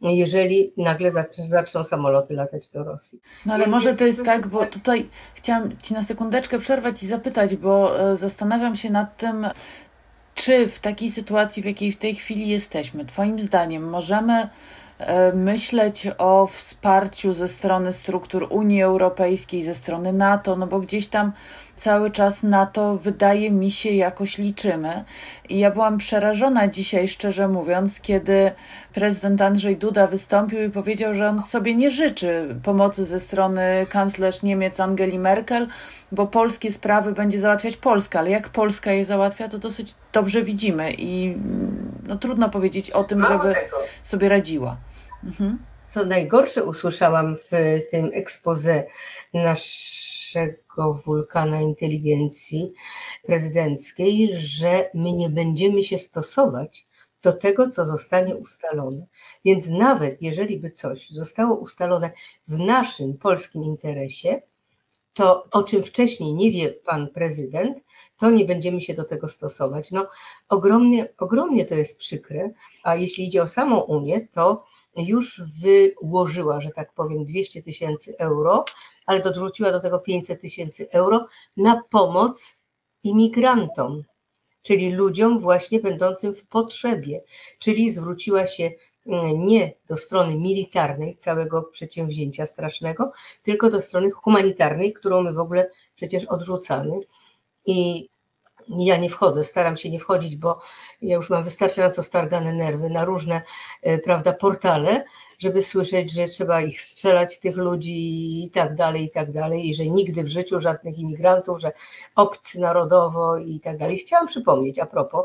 [0.00, 3.20] jeżeli nagle zaczną samoloty latać do Rosji.
[3.46, 7.02] No ale Więc może jest to jest tak, bo tutaj chciałam Ci na sekundeczkę przerwać
[7.02, 9.46] i zapytać, bo e, zastanawiam się nad tym,
[10.34, 14.48] czy w takiej sytuacji, w jakiej w tej chwili jesteśmy, Twoim zdaniem możemy
[15.34, 21.32] myśleć o wsparciu ze strony struktur Unii Europejskiej, ze strony NATO, no bo gdzieś tam
[21.76, 25.04] cały czas na to wydaje mi się jakoś liczymy.
[25.48, 28.52] I ja byłam przerażona dzisiaj, szczerze mówiąc, kiedy
[28.94, 34.42] prezydent Andrzej Duda wystąpił i powiedział, że on sobie nie życzy pomocy ze strony kanclerz
[34.42, 35.68] Niemiec Angeli Merkel,
[36.12, 40.92] bo polskie sprawy będzie załatwiać Polska, ale jak Polska je załatwia, to dosyć dobrze widzimy
[40.98, 41.36] i
[42.06, 43.54] no, trudno powiedzieć o tym, żeby
[44.02, 44.76] sobie radziła.
[45.24, 45.58] Mhm.
[45.88, 47.50] Co najgorsze usłyszałam w
[47.90, 48.86] tym ekspoze
[49.34, 52.72] naszego wulkana inteligencji
[53.22, 56.86] prezydenckiej, że my nie będziemy się stosować
[57.22, 59.06] do tego, co zostanie ustalone.
[59.44, 62.10] Więc nawet jeżeli by coś zostało ustalone
[62.48, 64.42] w naszym polskim interesie,
[65.14, 67.78] to o czym wcześniej nie wie pan prezydent,
[68.18, 69.90] to nie będziemy się do tego stosować.
[69.90, 70.06] No,
[70.48, 72.50] ogromnie, ogromnie to jest przykre,
[72.82, 74.64] a jeśli idzie o samą Unię, to
[74.96, 78.64] już wyłożyła, że tak powiem, 200 tysięcy euro,
[79.06, 81.26] ale dorzuciła do tego 500 tysięcy euro
[81.56, 82.56] na pomoc
[83.02, 84.02] imigrantom,
[84.62, 87.22] czyli ludziom właśnie będącym w potrzebie,
[87.58, 88.70] czyli zwróciła się
[89.06, 95.38] mm, nie do strony militarnej całego przedsięwzięcia strasznego, tylko do strony humanitarnej, którą my w
[95.38, 97.00] ogóle przecież odrzucamy.
[97.66, 98.08] I
[98.68, 100.60] ja nie wchodzę, staram się nie wchodzić, bo
[101.02, 103.42] ja już mam wystarczająco stargane nerwy na różne
[103.82, 105.04] e, prawda, portale,
[105.38, 109.74] żeby słyszeć, że trzeba ich strzelać, tych ludzi i tak dalej, i tak dalej, i
[109.74, 111.72] że nigdy w życiu żadnych imigrantów, że
[112.16, 113.98] obcy narodowo i tak dalej.
[113.98, 115.24] Chciałam przypomnieć a propos,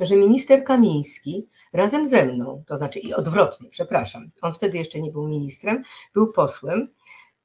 [0.00, 5.12] że minister Kamiński razem ze mną, to znaczy i odwrotnie, przepraszam, on wtedy jeszcze nie
[5.12, 5.82] był ministrem,
[6.14, 6.88] był posłem,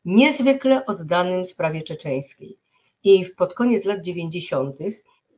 [0.06, 2.58] niezwykle oddanym sprawie czeczeńskiej.
[3.04, 4.78] I pod koniec lat 90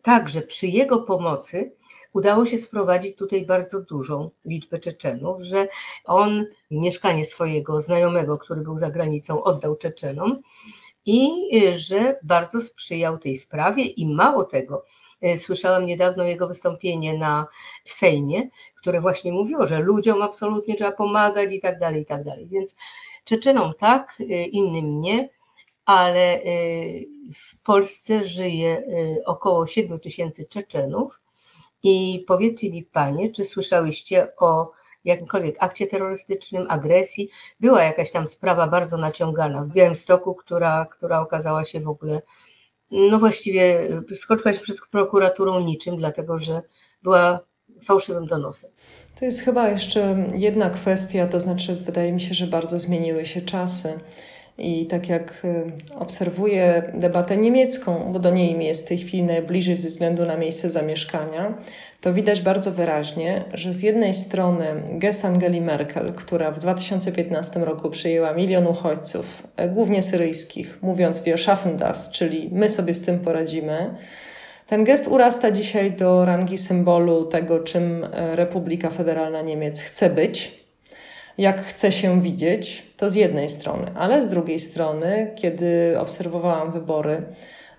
[0.02, 1.76] Także przy jego pomocy
[2.14, 5.68] udało się sprowadzić tutaj bardzo dużą liczbę Czeczenów, że
[6.06, 10.42] on mieszkanie swojego znajomego, który był za granicą, oddał Czeczenom
[11.06, 14.86] i y, że bardzo sprzyjał tej sprawie i mało tego,
[15.24, 17.48] y, Słyszałam niedawno jego wystąpienie na,
[17.84, 22.24] w Sejmie, które właśnie mówiło, że ludziom absolutnie trzeba pomagać i tak dalej, i tak
[22.24, 22.48] dalej.
[22.48, 22.76] Więc
[23.24, 25.30] Czeczenom tak, y, innym nie
[25.90, 31.22] ale y, w Polsce żyje y, około 7 tysięcy Czeczenów
[31.84, 34.72] i powiedzcie mi Panie, czy słyszałyście o
[35.04, 37.30] jakimkolwiek akcie terrorystycznym, agresji?
[37.60, 42.22] Była jakaś tam sprawa bardzo naciągana w Białymstoku, która, która okazała się w ogóle,
[42.92, 46.62] no właściwie y, skoczyła się przed prokuraturą niczym, dlatego że
[47.04, 47.40] była
[47.84, 48.72] fałszywym donosem.
[49.20, 53.42] To jest chyba jeszcze jedna kwestia, to znaczy wydaje mi się, że bardzo zmieniły się
[53.42, 54.00] czasy.
[54.60, 59.24] I tak jak y, obserwuję debatę niemiecką, bo do niej mi jest w tej chwili
[59.24, 61.58] najbliżej ze względu na miejsce zamieszkania,
[62.02, 67.90] to widać bardzo wyraźnie, że z jednej strony gest Angeli Merkel, która w 2015 roku
[67.90, 73.20] przyjęła milion uchodźców, e, głównie syryjskich, mówiąc wir schaffen das, czyli my sobie z tym
[73.20, 73.96] poradzimy,
[74.68, 80.69] ten gest urasta dzisiaj do rangi symbolu tego, czym e, Republika Federalna Niemiec chce być
[81.40, 87.24] jak chce się widzieć, to z jednej strony, ale z drugiej strony, kiedy obserwowałam wybory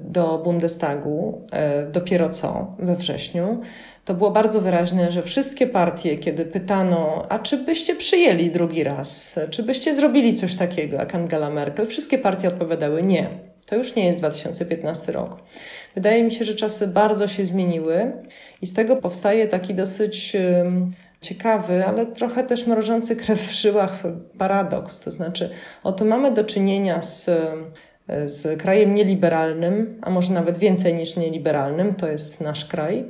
[0.01, 3.61] do Bundestagu e, dopiero co we wrześniu,
[4.05, 9.39] to było bardzo wyraźne, że wszystkie partie, kiedy pytano, a czy byście przyjęli drugi raz,
[9.51, 13.29] czy byście zrobili coś takiego jak Angela Merkel, wszystkie partie odpowiadały nie.
[13.67, 15.37] To już nie jest 2015 rok.
[15.95, 18.13] Wydaje mi się, że czasy bardzo się zmieniły
[18.63, 20.37] i z tego powstaje taki dosyć
[21.21, 24.03] ciekawy, ale trochę też mrożący krew w żyłach
[24.39, 25.01] paradoks.
[25.01, 25.51] To znaczy,
[25.85, 27.31] oto mamy do czynienia z,
[28.27, 33.05] z krajem nieliberalnym, a może nawet więcej niż nieliberalnym, to jest nasz kraj,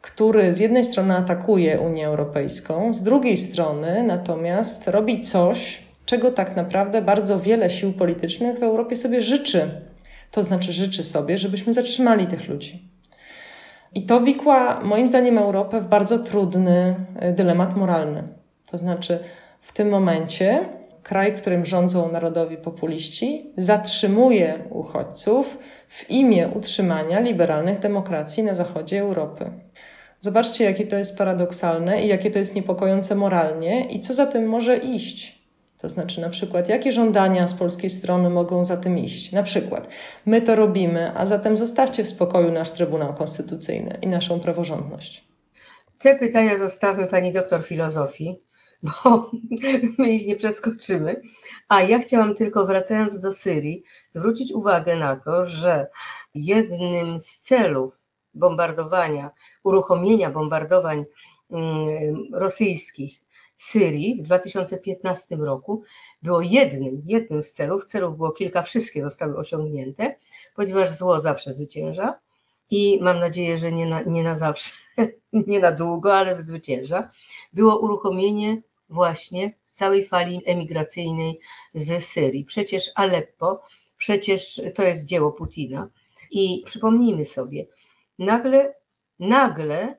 [0.00, 6.56] który z jednej strony atakuje Unię Europejską, z drugiej strony natomiast robi coś, czego tak
[6.56, 9.70] naprawdę bardzo wiele sił politycznych w Europie sobie życzy.
[10.30, 12.88] To znaczy, życzy sobie, żebyśmy zatrzymali tych ludzi.
[13.94, 18.22] I to wikła, moim zdaniem, Europę w bardzo trudny e, dylemat moralny.
[18.66, 19.18] To znaczy,
[19.60, 20.68] w tym momencie
[21.02, 29.50] kraj, którym rządzą narodowi populiści, zatrzymuje uchodźców w imię utrzymania liberalnych demokracji na zachodzie Europy.
[30.20, 34.48] Zobaczcie, jakie to jest paradoksalne i jakie to jest niepokojące moralnie, i co za tym
[34.48, 35.39] może iść.
[35.80, 39.32] To znaczy, na przykład, jakie żądania z polskiej strony mogą za tym iść?
[39.32, 39.88] Na przykład,
[40.26, 45.28] my to robimy, a zatem zostawcie w spokoju nasz Trybunał Konstytucyjny i naszą praworządność.
[45.98, 48.42] Te pytania zostawmy pani doktor filozofii,
[48.82, 49.30] bo
[49.98, 51.22] my ich nie przeskoczymy.
[51.68, 55.86] A ja chciałam tylko, wracając do Syrii, zwrócić uwagę na to, że
[56.34, 59.30] jednym z celów bombardowania,
[59.64, 61.04] uruchomienia bombardowań
[61.50, 63.29] mm, rosyjskich
[63.62, 65.82] Syrii w 2015 roku
[66.22, 70.16] było jednym, jednym z celów, celów było kilka, wszystkie zostały osiągnięte,
[70.54, 72.18] ponieważ zło zawsze zwycięża
[72.70, 74.72] i mam nadzieję, że nie na, nie na zawsze,
[75.32, 77.10] nie na długo, ale zwycięża,
[77.52, 81.40] było uruchomienie właśnie całej fali emigracyjnej
[81.74, 82.44] z Syrii.
[82.44, 83.60] Przecież Aleppo,
[83.96, 85.88] przecież to jest dzieło Putina.
[86.30, 87.66] I przypomnijmy sobie,
[88.18, 88.74] nagle,
[89.18, 89.98] nagle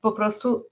[0.00, 0.70] po prostu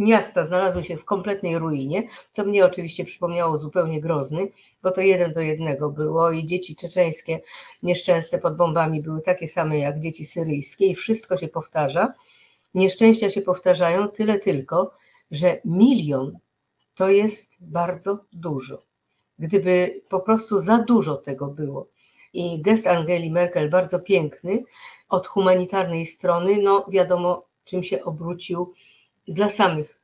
[0.00, 4.48] miasta znalazły się w kompletnej ruinie, co mnie oczywiście przypomniało zupełnie Grozny,
[4.82, 7.40] bo to jeden do jednego było i dzieci czeczeńskie
[7.82, 12.14] nieszczęsne pod bombami były takie same jak dzieci syryjskie i wszystko się powtarza.
[12.74, 14.90] Nieszczęścia się powtarzają, tyle tylko,
[15.30, 16.38] że milion
[16.94, 18.82] to jest bardzo dużo.
[19.38, 21.86] Gdyby po prostu za dużo tego było.
[22.32, 24.64] I gest Angeli Merkel bardzo piękny,
[25.08, 28.72] od humanitarnej strony, no wiadomo, czym się obrócił
[29.30, 30.02] dla samych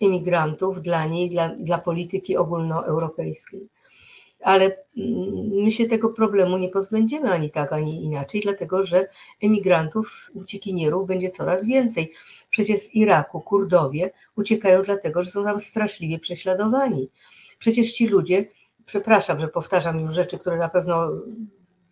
[0.00, 3.68] imigrantów, dla niej, dla, dla polityki ogólnoeuropejskiej.
[4.42, 9.08] Ale mm, my się tego problemu nie pozbędziemy ani tak, ani inaczej, dlatego że
[9.42, 12.12] emigrantów, uciekinierów będzie coraz więcej.
[12.50, 17.10] Przecież z Iraku Kurdowie uciekają dlatego, że są tam straszliwie prześladowani.
[17.58, 18.48] Przecież ci ludzie,
[18.86, 21.10] przepraszam, że powtarzam już rzeczy, które na pewno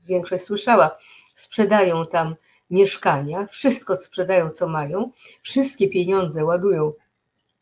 [0.07, 0.97] większość słyszała,
[1.37, 2.35] sprzedają tam
[2.71, 5.11] mieszkania, wszystko sprzedają, co mają,
[5.43, 6.93] wszystkie pieniądze ładują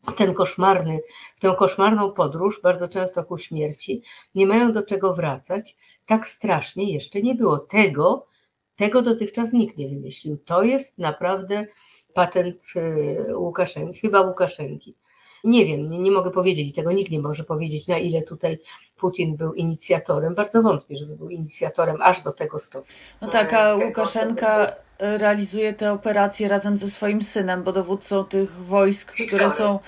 [0.07, 0.99] w ten koszmarny,
[1.35, 4.01] w tę koszmarną podróż, bardzo często ku śmierci,
[4.35, 5.75] nie mają do czego wracać.
[6.05, 7.57] Tak strasznie jeszcze nie było.
[7.57, 8.27] Tego,
[8.75, 10.37] tego dotychczas nikt nie wymyślił.
[10.37, 11.67] To jest naprawdę
[12.13, 14.95] patent y, Łukaszenki, chyba Łukaszenki.
[15.43, 18.59] Nie wiem, nie, nie mogę powiedzieć i tego nikt nie może powiedzieć, na ile tutaj
[18.97, 20.35] Putin był inicjatorem.
[20.35, 22.95] Bardzo wątpię, żeby był inicjatorem aż do tego stopnia.
[23.21, 29.13] No tak, a Łukaszenka realizuje te operacje razem ze swoim synem, bo dowódcą tych wojsk,
[29.27, 29.79] które są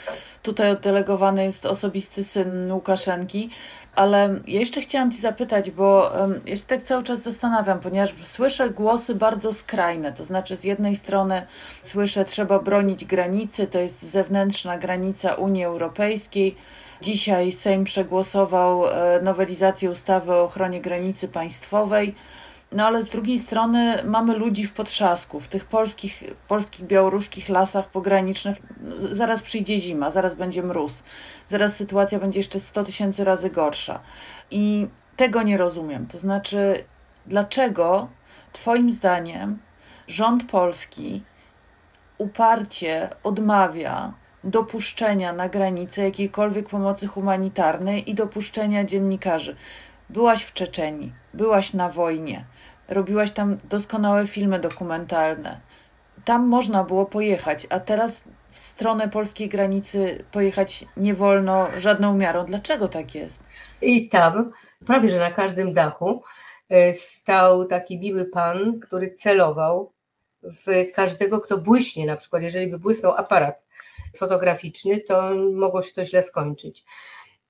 [0.42, 3.50] tutaj oddelegowane, jest osobisty syn Łukaszenki.
[3.96, 6.12] Ale jeszcze chciałam Ci zapytać, bo
[6.46, 10.14] ja się tak cały czas zastanawiam, ponieważ słyszę głosy bardzo skrajne.
[10.14, 11.42] To znaczy, z jednej strony
[11.82, 16.56] słyszę, trzeba bronić granicy, to jest zewnętrzna granica Unii Europejskiej.
[17.02, 22.16] Dzisiaj Sejm przegłosował e, nowelizację ustawy o ochronie granicy państwowej.
[22.72, 27.90] No ale z drugiej strony mamy ludzi w potrzasku, w tych polskich, polskich, białoruskich lasach
[27.90, 28.58] pogranicznych.
[29.12, 31.04] Zaraz przyjdzie zima, zaraz będzie mróz,
[31.50, 34.00] zaraz sytuacja będzie jeszcze 100 tysięcy razy gorsza.
[34.52, 36.08] I tego nie rozumiem.
[36.08, 36.84] To znaczy,
[37.26, 38.08] dlaczego
[38.54, 39.58] Twoim zdaniem
[40.08, 41.24] rząd polski
[42.18, 49.56] uparcie odmawia dopuszczenia na granicę jakiejkolwiek pomocy humanitarnej i dopuszczenia dziennikarzy?
[50.10, 52.46] Byłaś w Czeczeni, byłaś na wojnie
[52.88, 55.62] robiłaś tam doskonałe filmy dokumentalne.
[56.26, 58.22] Tam można było pojechać, a teraz
[58.52, 62.46] w stronę polskiej granicy pojechać nie wolno żadną miarą.
[62.46, 63.40] Dlaczego tak jest?
[63.82, 64.52] I tam,
[64.86, 66.24] prawie że na każdym dachu,
[66.70, 69.94] e, stał taki miły pan, który celował
[70.44, 72.06] w każdego, kto błyśnie.
[72.06, 73.66] Na przykład, jeżeli by błysnął aparat
[74.18, 76.86] fotograficzny, to mogło się to źle skończyć.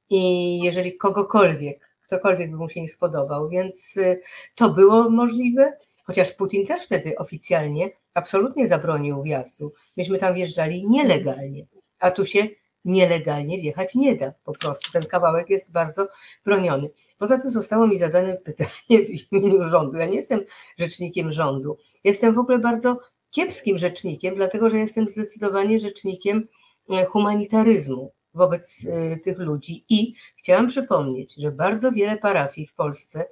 [0.09, 4.21] I jeżeli kogokolwiek ktokolwiek by mu się nie spodobał, więc y,
[4.55, 9.73] to było możliwe, chociaż Putin też wtedy oficjalnie absolutnie zabronił wjazdu.
[9.97, 11.65] Myśmy tam wjeżdżali nielegalnie,
[11.99, 12.47] a tu się
[12.85, 14.91] nielegalnie wjechać nie da po prostu.
[14.91, 16.07] Ten kawałek jest bardzo
[16.45, 16.89] broniony.
[17.17, 19.97] Poza tym zostało mi zadane pytanie w imieniu rządu.
[19.97, 20.41] Ja nie jestem
[20.77, 21.77] rzecznikiem rządu.
[22.03, 22.99] Jestem w ogóle bardzo
[23.31, 26.47] kiepskim rzecznikiem, dlatego że jestem zdecydowanie rzecznikiem
[26.89, 29.85] e, humanitaryzmu wobec y, tych ludzi.
[29.89, 33.25] I chciałam przypomnieć, że bardzo wiele parafii w Polsce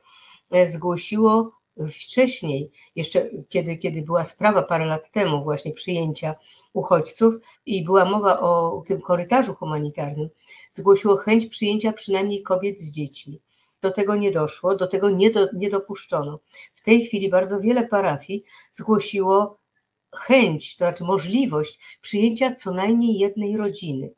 [0.51, 6.35] e, zgłosiło wcześniej, jeszcze kiedy, kiedy była sprawa parę lat temu właśnie przyjęcia
[6.73, 7.33] uchodźców
[7.65, 10.29] i była mowa o tym korytarzu humanitarnym,
[10.71, 13.41] zgłosiło chęć przyjęcia przynajmniej kobiet z dziećmi.
[13.81, 16.39] Do tego nie doszło, do tego nie, do, nie dopuszczono.
[16.73, 19.57] W tej chwili bardzo wiele parafii zgłosiło
[20.15, 24.13] chęć, to znaczy możliwość przyjęcia co najmniej jednej rodziny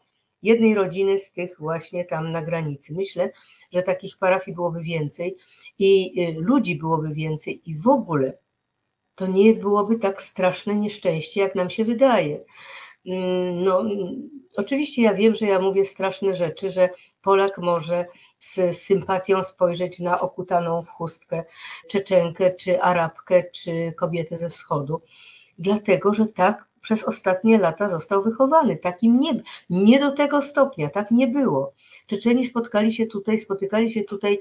[0.46, 2.94] jednej rodziny z tych właśnie tam na granicy.
[2.94, 3.32] Myślę,
[3.74, 5.38] że takich parafii byłoby więcej
[5.80, 8.38] i y, ludzi byłoby więcej i w ogóle
[9.16, 12.46] to nie byłoby tak straszne nieszczęście, jak nam się wydaje.
[13.06, 13.84] Mm, no,
[14.58, 16.90] oczywiście ja wiem, że ja mówię straszne rzeczy, że
[17.22, 18.06] Polak może
[18.40, 21.44] z sympatią spojrzeć na okutaną w chustkę
[21.90, 25.02] Czeczenkę, czy Arabkę, czy kobietę ze wschodu,
[25.60, 28.78] dlatego że tak przez ostatnie lata został wychowany.
[28.78, 31.74] Takim nie, nie do tego stopnia, tak nie było.
[32.08, 34.40] Czeczeni spotkali się tutaj, spotykali się tutaj,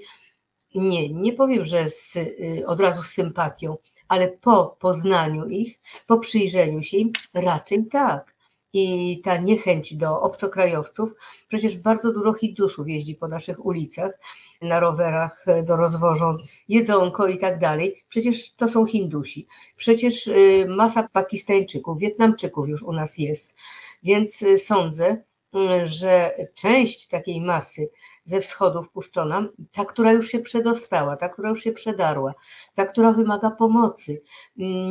[0.75, 3.77] nie, nie powiem, że z, y, od razu z sympatią,
[4.09, 8.35] ale po poznaniu ich, po przyjrzeniu się im, raczej tak
[8.73, 11.15] i ta niechęć do obcokrajowców.
[11.49, 14.19] Przecież bardzo dużo Hindusów jeździ po naszych ulicach
[14.64, 18.05] na rowerach, do rozwożąc jedzonko i tak dalej.
[18.09, 19.46] Przecież to są Hindusi.
[19.77, 23.55] Przecież y, masa Pakistańczyków, Wietnamczyków już u nas jest.
[24.03, 25.22] Więc y, sądzę,
[25.57, 27.90] y, że część takiej masy
[28.24, 32.35] ze wschodu wpuszczona, ta, która już się przedostała, ta, która już się przedarła,
[32.74, 34.22] ta, która wymaga pomocy,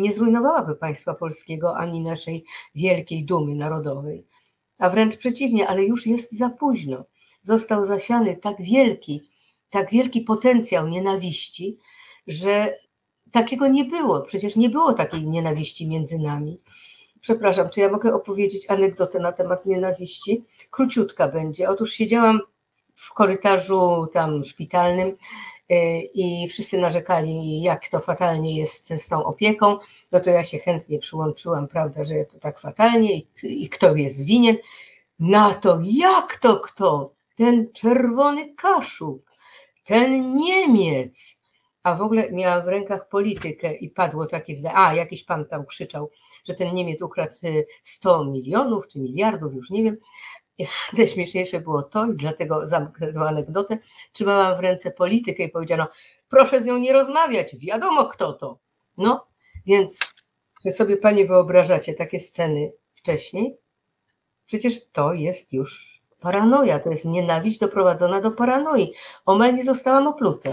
[0.02, 2.46] nie zrujnowałaby państwa polskiego ani naszej
[2.76, 4.28] wielkiej dumy narodowej.
[4.80, 7.06] A wręcz przeciwnie, ale już jest za późno.
[7.42, 9.30] Został zasiany tak wielki,
[9.74, 11.78] tak wielki potencjał nienawiści,
[12.28, 12.78] że
[13.32, 14.22] takiego nie było.
[14.22, 16.62] Przecież nie było takiej nienawiści między nami.
[17.22, 20.44] przepraszam, czy ja mogę opowiedzieć anegdotę na temat nienawiści?
[20.72, 21.70] Króciutka będzie.
[21.70, 22.40] Otóż siedziałam
[22.96, 25.16] w korytarzu tam szpitalnym y,
[26.14, 29.78] i wszyscy narzekali, jak to fatalnie jest z tą opieką,
[30.12, 34.26] no to ja się chętnie przyłączyłam, prawda, że to tak fatalnie i, i kto jest
[34.26, 34.58] winien.
[35.20, 37.14] Na to, jak to kto?
[37.36, 39.33] Ten czerwony kaszub,
[39.84, 41.40] ten Niemiec.
[41.84, 45.66] A w ogóle miałam w rękach politykę i padło takie zdanie, a jakiś pan tam
[45.66, 46.10] krzyczał,
[46.48, 47.34] że ten Niemiec ukradł
[47.84, 49.98] 100 y, milionów czy miliardów, już nie wiem.
[50.98, 53.78] Najśmieszniejsze było to, i dlatego zamknę tę anegdotę,
[54.12, 55.88] trzymałam w ręce politykę i powiedziano,
[56.30, 58.60] proszę z nią nie rozmawiać, wiadomo kto to.
[58.98, 59.28] No,
[59.66, 60.00] więc
[60.64, 63.58] czy sobie Pani wyobrażacie takie sceny wcześniej?
[64.46, 68.94] Przecież to jest już paranoja, to jest nienawiść doprowadzona do paranoi.
[69.26, 70.50] Omal nie zostałam opluta.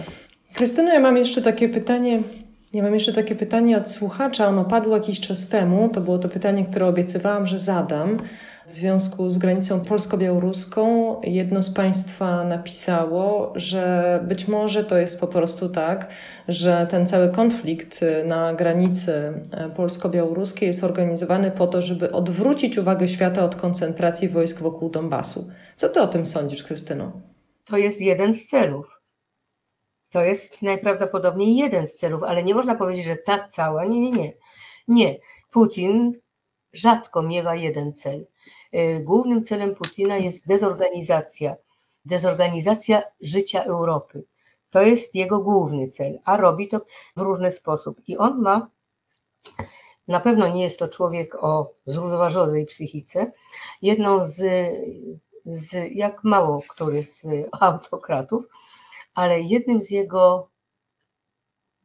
[0.55, 2.23] Krystyno, ja mam jeszcze takie pytanie.
[2.73, 4.49] Ja mam jeszcze takie pytanie od słuchacza.
[4.49, 5.89] Ono padło jakiś czas temu.
[5.89, 8.19] To było to pytanie, które obiecywałam, że zadam.
[8.71, 15.27] W związku z granicą polsko-białoruską jedno z Państwa napisało, że być może to jest po
[15.27, 16.09] prostu tak,
[16.49, 19.43] że ten cały konflikt na granicy
[19.77, 25.51] polsko-białoruskiej jest organizowany po to, żeby odwrócić uwagę świata od koncentracji wojsk wokół Donbasu.
[25.77, 27.13] Co Ty o tym sądzisz, Krystyno?
[27.65, 29.01] To jest jeden z celów.
[30.13, 33.85] To jest najprawdopodobniej jeden z celów, ale nie można powiedzieć, że ta cała.
[33.85, 34.33] Nie, nie, nie.
[34.89, 35.17] Nie.
[35.51, 36.13] Putin
[36.73, 38.27] rzadko miewa jeden cel.
[38.75, 41.57] Y, głównym celem Putina jest dezorganizacja,
[42.05, 44.25] dezorganizacja życia Europy.
[44.71, 46.81] To jest jego główny cel, a robi to
[47.17, 48.01] w różny sposób.
[48.07, 48.71] I on ma,
[50.09, 53.33] na pewno nie jest to człowiek o zrównoważonej psychice.
[53.83, 54.43] Jedną z,
[55.47, 57.27] z jak mało który z
[57.61, 58.45] autokratów,
[59.15, 60.51] ale jednym z jego,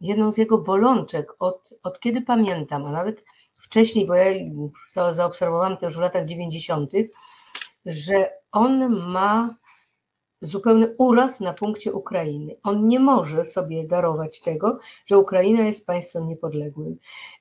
[0.01, 3.23] jedną z jego bolączek od, od kiedy pamiętam, a nawet
[3.65, 6.91] wcześniej, bo ja zaobserwowałam to już w latach 90.,
[7.85, 9.55] że on ma
[10.41, 12.55] zupełny uraz na punkcie Ukrainy.
[12.63, 16.97] On nie może sobie darować tego, że Ukraina jest państwem niepodległym.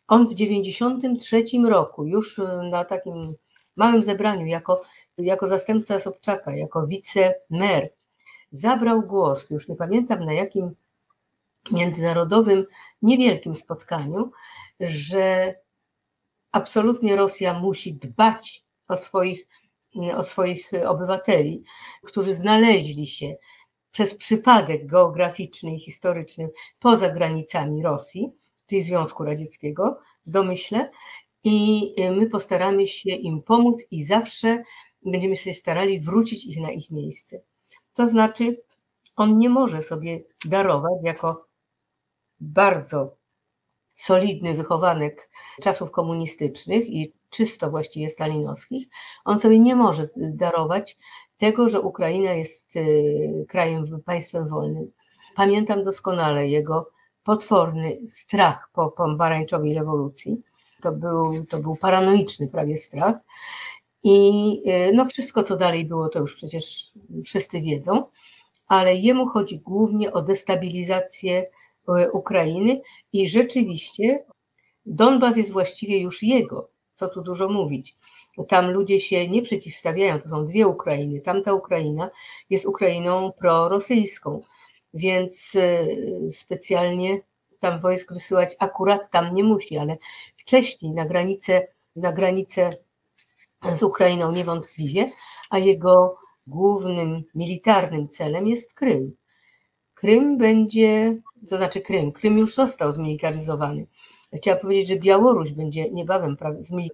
[0.09, 3.35] On w 93 roku, już na takim
[3.77, 4.81] małym zebraniu, jako,
[5.19, 7.91] jako zastępca Sobczaka, jako wicemer,
[8.51, 10.75] zabrał głos, już nie pamiętam na jakim
[11.73, 12.67] międzynarodowym,
[13.03, 14.31] niewielkim spotkaniu,
[14.81, 15.55] że
[16.55, 19.47] absolutnie Rosja musi dbać o swoich,
[20.17, 21.63] o swoich obywateli,
[22.03, 23.37] którzy znaleźli się
[23.91, 28.33] przez przypadek geograficzny i historyczny poza granicami Rosji,
[28.67, 30.91] czyli Związku Radzieckiego, w domyśle,
[31.45, 34.63] i my postaramy się im pomóc i zawsze
[35.03, 37.41] będziemy się starali wrócić ich na ich miejsce.
[37.95, 38.63] To znaczy,
[39.17, 41.47] on nie może sobie darować jako
[42.41, 43.17] bardzo
[43.95, 45.31] solidny wychowanek
[45.63, 48.87] czasów komunistycznych i czysto właściwie stalinowskich,
[49.25, 50.97] on sobie nie może darować
[51.39, 54.91] tego, że Ukraina jest y, krajem, państwem wolnym.
[55.37, 56.91] Pamiętam doskonale jego
[57.25, 60.43] potworny strach po pomarańczowej rewolucji.
[60.83, 63.17] To był, to był paranoiczny prawie strach.
[64.05, 66.93] I y, no wszystko, co dalej było, to już przecież
[67.25, 68.05] wszyscy wiedzą,
[68.69, 71.47] ale jemu chodzi głównie o destabilizację E,
[72.13, 72.81] Ukrainy
[73.13, 74.25] i rzeczywiście
[74.87, 77.97] Donbas jest właściwie już jego, co tu dużo mówić.
[78.49, 81.21] Tam ludzie się nie przeciwstawiają, to są dwie Ukrainy.
[81.21, 82.11] Tamta Ukraina
[82.51, 84.41] jest Ukrainą prorosyjską,
[84.95, 85.87] więc e,
[86.33, 87.21] specjalnie
[87.61, 89.97] tam wojsk wysyłać akurat tam nie musi, ale
[90.37, 91.67] wcześniej na granicę,
[91.97, 92.71] na granicę
[93.75, 95.11] z Ukrainą niewątpliwie,
[95.51, 96.17] a jego
[96.47, 99.17] głównym militarnym celem jest Krym.
[99.95, 101.17] Krym będzie
[101.49, 102.13] to znaczy Krym.
[102.13, 103.87] Krym już został zmilitaryzowany.
[104.35, 106.37] Chciałam powiedzieć, że Białoruś będzie niebawem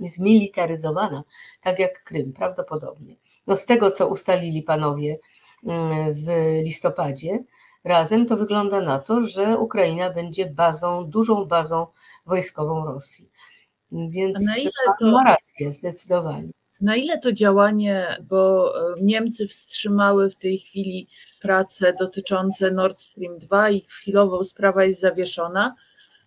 [0.06, 1.24] zmilitaryzowana,
[1.62, 3.16] tak jak Krym, prawdopodobnie.
[3.46, 5.18] No z tego, co ustalili panowie
[5.64, 6.26] mm, w
[6.64, 7.44] listopadzie
[7.84, 11.86] razem, to wygląda na to, że Ukraina będzie bazą, dużą bazą
[12.26, 13.30] wojskową Rosji.
[13.92, 14.46] Więc
[15.00, 16.50] ma rację, zdecydowanie.
[16.80, 21.08] Na ile to działanie, bo e, Niemcy wstrzymały w tej chwili
[21.40, 25.74] prace dotyczące Nord Stream 2 i chwilowo sprawa jest zawieszona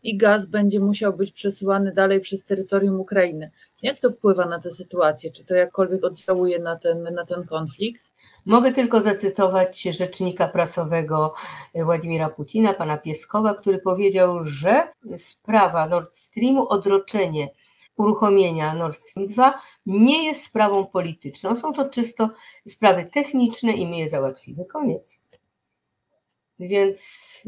[0.04, 3.52] i gaz będzie musiał być przesyłany dalej przez terytorium Ukrainy.
[3.82, 5.32] Jak to wpływa na tę sytuację?
[5.32, 8.02] Czy to jakkolwiek oddziałuje na ten, na ten konflikt?
[8.46, 11.34] Mogę tylko zacytować rzecznika prasowego
[11.76, 14.88] Władimira Putina, pana Pieskowa, który powiedział, że
[15.18, 17.50] sprawa Nord Streamu, odroczenie
[17.98, 21.56] uruchomienia Nord Stream 2 nie jest sprawą polityczną.
[21.56, 22.30] Są to czysto
[22.68, 24.66] sprawy techniczne i my je załatwimy.
[24.66, 25.24] Koniec.
[26.60, 27.44] Więc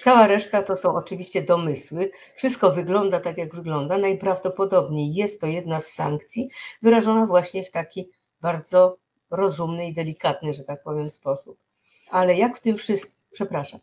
[0.00, 2.10] Cała reszta to są oczywiście domysły.
[2.36, 3.98] Wszystko wygląda tak, jak wygląda.
[3.98, 6.48] Najprawdopodobniej jest to jedna z sankcji
[6.82, 8.10] wyrażona właśnie w taki
[8.40, 8.96] bardzo
[9.30, 11.58] rozumny i delikatny, że tak powiem, sposób.
[12.10, 13.24] Ale jak w tym wszystkim.
[13.32, 13.80] Przepraszam.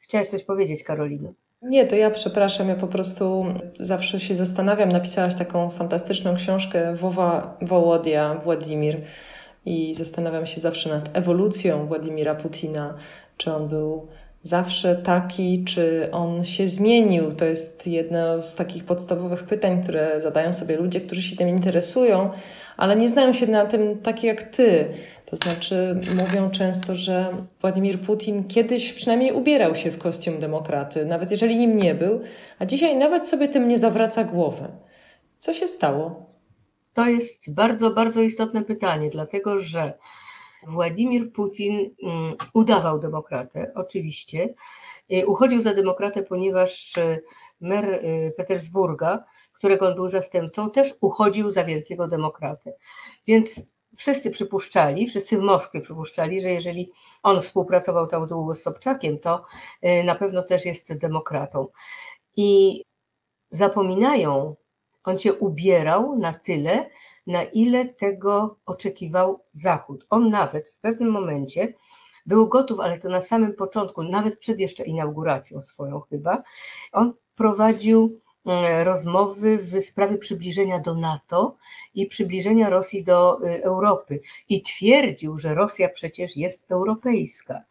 [0.00, 1.32] Chciałaś coś powiedzieć, Karolino?
[1.68, 3.46] Nie, to ja przepraszam, ja po prostu
[3.78, 4.92] zawsze się zastanawiam.
[4.92, 9.00] Napisałaś taką fantastyczną książkę Wowa Wołodia, Władimir
[9.66, 12.94] i zastanawiam się zawsze nad ewolucją Władimira Putina.
[13.36, 14.06] Czy on był
[14.42, 17.32] zawsze taki, czy on się zmienił?
[17.32, 22.30] To jest jedno z takich podstawowych pytań, które zadają sobie ludzie, którzy się tym interesują,
[22.76, 24.88] ale nie znają się na tym tak jak ty.
[25.26, 31.30] To znaczy, mówią często, że Władimir Putin kiedyś przynajmniej ubierał się w kostium demokraty, nawet
[31.30, 32.20] jeżeli nim nie był,
[32.58, 34.68] a dzisiaj nawet sobie tym nie zawraca głowy.
[35.38, 36.26] Co się stało?
[36.92, 39.98] To jest bardzo, bardzo istotne pytanie, dlatego że
[40.66, 44.54] Władimir Putin mm, udawał demokratę, oczywiście.
[45.26, 47.22] Uchodził za demokratę, ponieważ y,
[47.60, 52.72] mer y, Petersburga, którego on był zastępcą, też uchodził za wielkiego demokratę.
[53.26, 53.66] Więc
[53.96, 56.92] wszyscy przypuszczali, wszyscy w Moskwie przypuszczali, że jeżeli
[57.22, 59.42] on współpracował tak długo z Sobczakiem, to
[60.04, 61.66] na pewno też jest demokratą.
[62.36, 62.82] I
[63.50, 64.56] zapominają,
[65.04, 66.90] on się ubierał na tyle,
[67.26, 70.06] na ile tego oczekiwał Zachód.
[70.10, 71.74] On nawet w pewnym momencie
[72.26, 76.42] był gotów, ale to na samym początku, nawet przed jeszcze inauguracją swoją chyba,
[76.92, 78.20] on prowadził
[78.84, 81.56] rozmowy w sprawie przybliżenia do NATO
[81.94, 87.62] i przybliżenia Rosji do y, Europy i twierdził, że Rosja przecież jest europejska.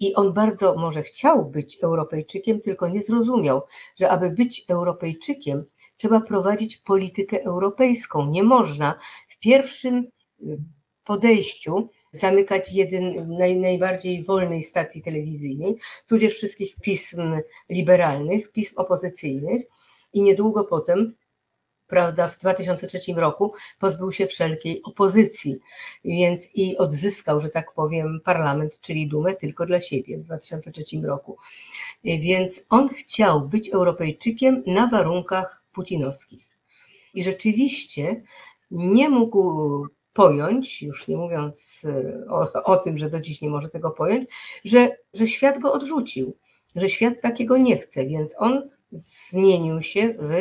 [0.00, 3.62] I on bardzo może chciał być Europejczykiem, tylko nie zrozumiał,
[3.96, 5.64] że aby być Europejczykiem,
[5.96, 8.30] trzeba prowadzić politykę europejską.
[8.30, 8.98] Nie można
[9.28, 10.06] w pierwszym
[10.42, 10.58] y,
[11.04, 15.76] podejściu zamykać jeden, naj, najbardziej wolnej stacji telewizyjnej,
[16.06, 17.22] tudzież wszystkich pism
[17.68, 19.62] liberalnych, pism opozycyjnych
[20.14, 21.14] i niedługo potem
[21.86, 25.56] prawda, w 2003 roku pozbył się wszelkiej opozycji,
[26.04, 31.36] więc i odzyskał, że tak powiem, parlament, czyli Dumę tylko dla siebie w 2003 roku.
[32.04, 36.48] Więc on chciał być Europejczykiem na warunkach putinowskich.
[37.14, 38.22] I rzeczywiście
[38.70, 43.68] nie mógł pojąć, już nie mówiąc e, o, o, tym, że do dziś nie może
[43.68, 44.30] tego pojąć,
[44.64, 46.36] że, że świat go odrzucił,
[46.76, 50.32] że świat takiego nie chce, więc on zmienił się w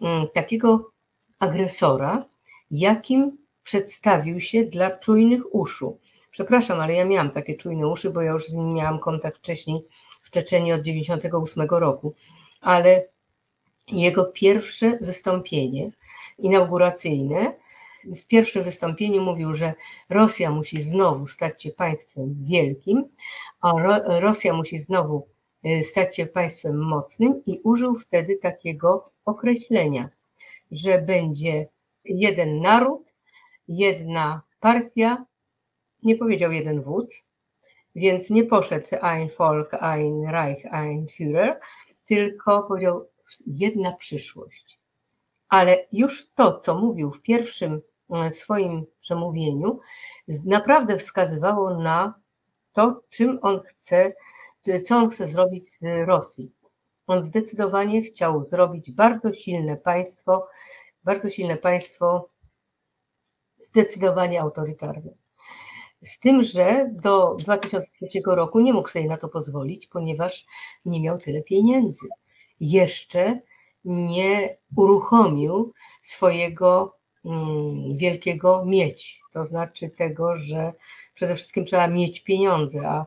[0.00, 0.90] mm, takiego
[1.38, 2.24] agresora,
[2.70, 5.98] jakim przedstawił się dla czujnych uszu.
[6.30, 9.84] Przepraszam, ale ja miałam takie czujne uszy, bo ja już z nim miałam kontakt wcześniej
[10.22, 12.14] w Czeczeniu od 98 roku,
[12.60, 13.08] ale
[13.92, 15.90] jego pierwsze wystąpienie
[16.38, 17.56] inauguracyjne.
[18.04, 19.74] W pierwszym wystąpieniu mówił, że
[20.08, 23.04] Rosja musi znowu stać się państwem wielkim,
[23.60, 23.72] a
[24.20, 25.28] Rosja musi znowu
[25.82, 30.08] stać się państwem mocnym i użył wtedy takiego określenia,
[30.70, 31.68] że będzie
[32.04, 33.14] jeden naród,
[33.68, 35.26] jedna partia,
[36.02, 37.24] nie powiedział jeden wódz,
[37.94, 41.56] więc nie poszedł ein Volk, ein Reich, ein Führer,
[42.06, 43.08] tylko powiedział
[43.46, 44.78] jedna przyszłość.
[45.48, 47.80] Ale już to, co mówił w pierwszym
[48.10, 49.80] e, swoim przemówieniu,
[50.28, 52.14] naprawdę wskazywało na
[52.72, 54.12] to, czym on chce,
[54.84, 56.52] co on chce zrobić z Rosji.
[57.06, 60.48] On zdecydowanie chciał zrobić bardzo silne państwo,
[61.04, 62.28] bardzo silne państwo,
[63.58, 65.10] zdecydowanie autorytarne.
[66.02, 70.46] Z tym, że do 2003 roku nie mógł sobie na to pozwolić, ponieważ
[70.84, 72.08] nie miał tyle pieniędzy
[72.60, 73.40] jeszcze
[73.84, 79.20] nie uruchomił swojego mm, wielkiego mieć.
[79.32, 80.72] To znaczy tego, że
[81.14, 83.06] przede wszystkim trzeba mieć pieniądze, a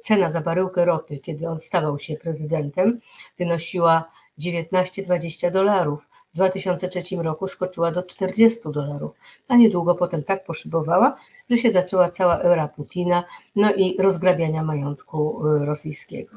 [0.00, 3.00] cena za baryłkę ropy, kiedy on stawał się prezydentem,
[3.38, 6.07] wynosiła 19-20 dolarów.
[6.38, 9.12] W 2003 roku skoczyła do 40 dolarów,
[9.48, 11.16] a niedługo potem tak poszybowała,
[11.50, 13.24] że się zaczęła cała era Putina,
[13.56, 16.36] no i rozgrabiania majątku y, rosyjskiego.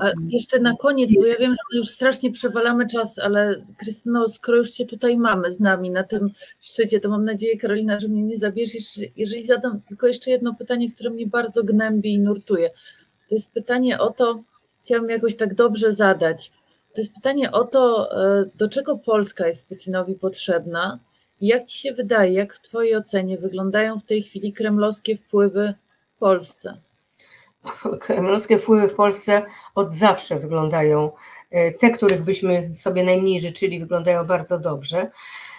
[0.00, 4.58] A jeszcze na koniec, bo ja wiem, że już strasznie przewalamy czas, ale Krystyno, skoro
[4.58, 6.30] już Cię tutaj mamy z nami na tym
[6.60, 9.00] szczycie, to mam nadzieję, Karolina, że mnie nie zabierzesz.
[9.16, 12.70] Jeżeli zadam tylko jeszcze jedno pytanie, które mnie bardzo gnębi i nurtuje.
[13.28, 14.42] To jest pytanie o to,
[14.84, 16.52] chciałabym jakoś tak dobrze zadać.
[16.94, 20.98] To jest pytanie o to, e, do czego Polska jest Putinowi potrzebna
[21.40, 25.74] i jak Ci się wydaje, jak w Twojej ocenie wyglądają w tej chwili kremlowskie wpływy
[26.16, 26.80] w Polsce?
[28.00, 29.42] kremlowskie wpływy w Polsce
[29.74, 31.10] od zawsze wyglądają,
[31.50, 35.10] e, te, których byśmy sobie najmniej życzyli, wyglądają bardzo dobrze.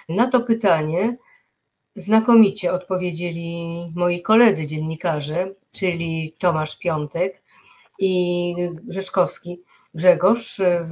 [0.10, 1.18] Na to pytanie
[1.96, 3.66] znakomicie odpowiedzieli
[3.96, 7.44] moi koledzy dziennikarze, czyli Tomasz Piątek
[8.00, 8.56] i
[8.88, 9.62] Rzeczkowski
[9.96, 10.92] Grzegorz w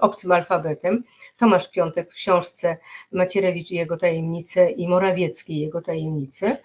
[0.00, 1.04] obcym alfabetem,
[1.36, 2.76] Tomasz Piątek w książce
[3.12, 6.56] Macierewicz i jego tajemnice i Morawiecki i jego tajemnice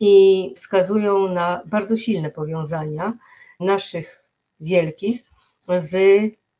[0.00, 3.18] i wskazują na bardzo silne powiązania
[3.60, 4.24] naszych
[4.60, 5.24] wielkich
[5.76, 5.94] z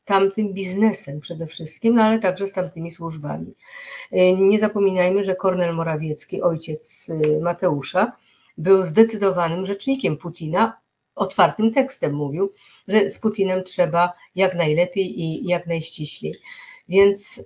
[0.05, 3.55] tamtym biznesem przede wszystkim, no ale także z tamtymi służbami.
[4.37, 7.07] Nie zapominajmy, że Kornel Morawiecki, ojciec
[7.41, 8.11] Mateusza,
[8.57, 10.77] był zdecydowanym rzecznikiem Putina,
[11.15, 12.53] otwartym tekstem mówił,
[12.87, 16.33] że z Putinem trzeba jak najlepiej i jak najściślej.
[16.89, 17.43] Więc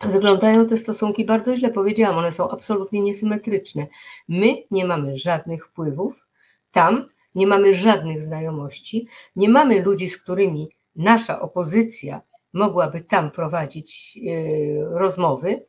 [0.00, 3.86] wyglądają te stosunki bardzo źle, powiedziałam, one są absolutnie niesymetryczne.
[4.28, 6.26] My nie mamy żadnych wpływów,
[6.72, 12.20] tam nie mamy żadnych znajomości, nie mamy ludzi, z którymi nasza opozycja
[12.52, 15.66] mogłaby tam prowadzić e, rozmowy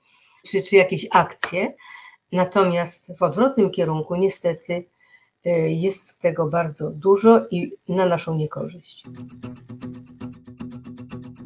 [0.47, 1.73] czy, czy jakieś akcje.
[2.31, 4.85] Natomiast w odwrotnym kierunku niestety
[5.67, 9.03] jest tego bardzo dużo i na naszą niekorzyść.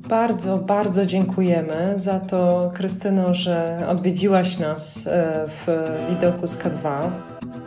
[0.10, 5.68] Bardzo, bardzo dziękujemy za to, Krystyno, że odwiedziłaś nas e, w
[6.10, 7.12] widoku z K2.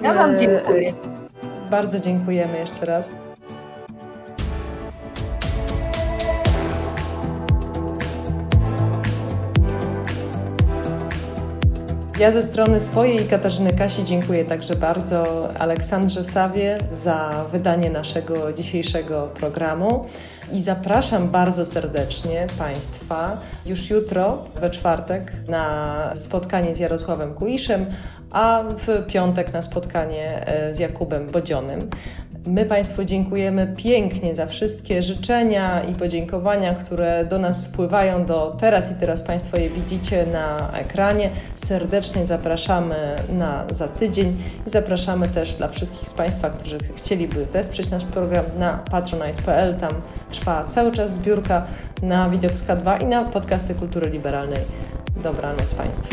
[0.02, 0.92] Ja Wam dziękuję.
[1.70, 3.12] Bardzo dziękujemy jeszcze raz.
[12.18, 18.52] Ja ze strony swojej i Katarzyny Kasi dziękuję także bardzo Aleksandrze Sawie za wydanie naszego
[18.52, 20.06] dzisiejszego programu
[20.52, 27.86] i zapraszam bardzo serdecznie Państwa już jutro, we czwartek, na spotkanie z Jarosławem Kuiszem,
[28.30, 31.90] a w piątek na spotkanie e, z Jakubem Bodzionym.
[32.46, 38.90] My Państwu dziękujemy pięknie za wszystkie życzenia i podziękowania, które do nas spływają do teraz
[38.92, 41.30] i teraz Państwo je widzicie na ekranie.
[41.56, 44.36] Serdecznie zapraszamy na za tydzień
[44.66, 49.76] i zapraszamy też dla wszystkich z Państwa, którzy chcieliby wesprzeć nasz program na patronite.pl.
[49.76, 49.92] Tam
[50.30, 51.66] trwa cały czas zbiórka
[52.02, 54.60] na Widok 2 i na podcasty kultury liberalnej.
[55.22, 56.08] Dobranoc Państwu.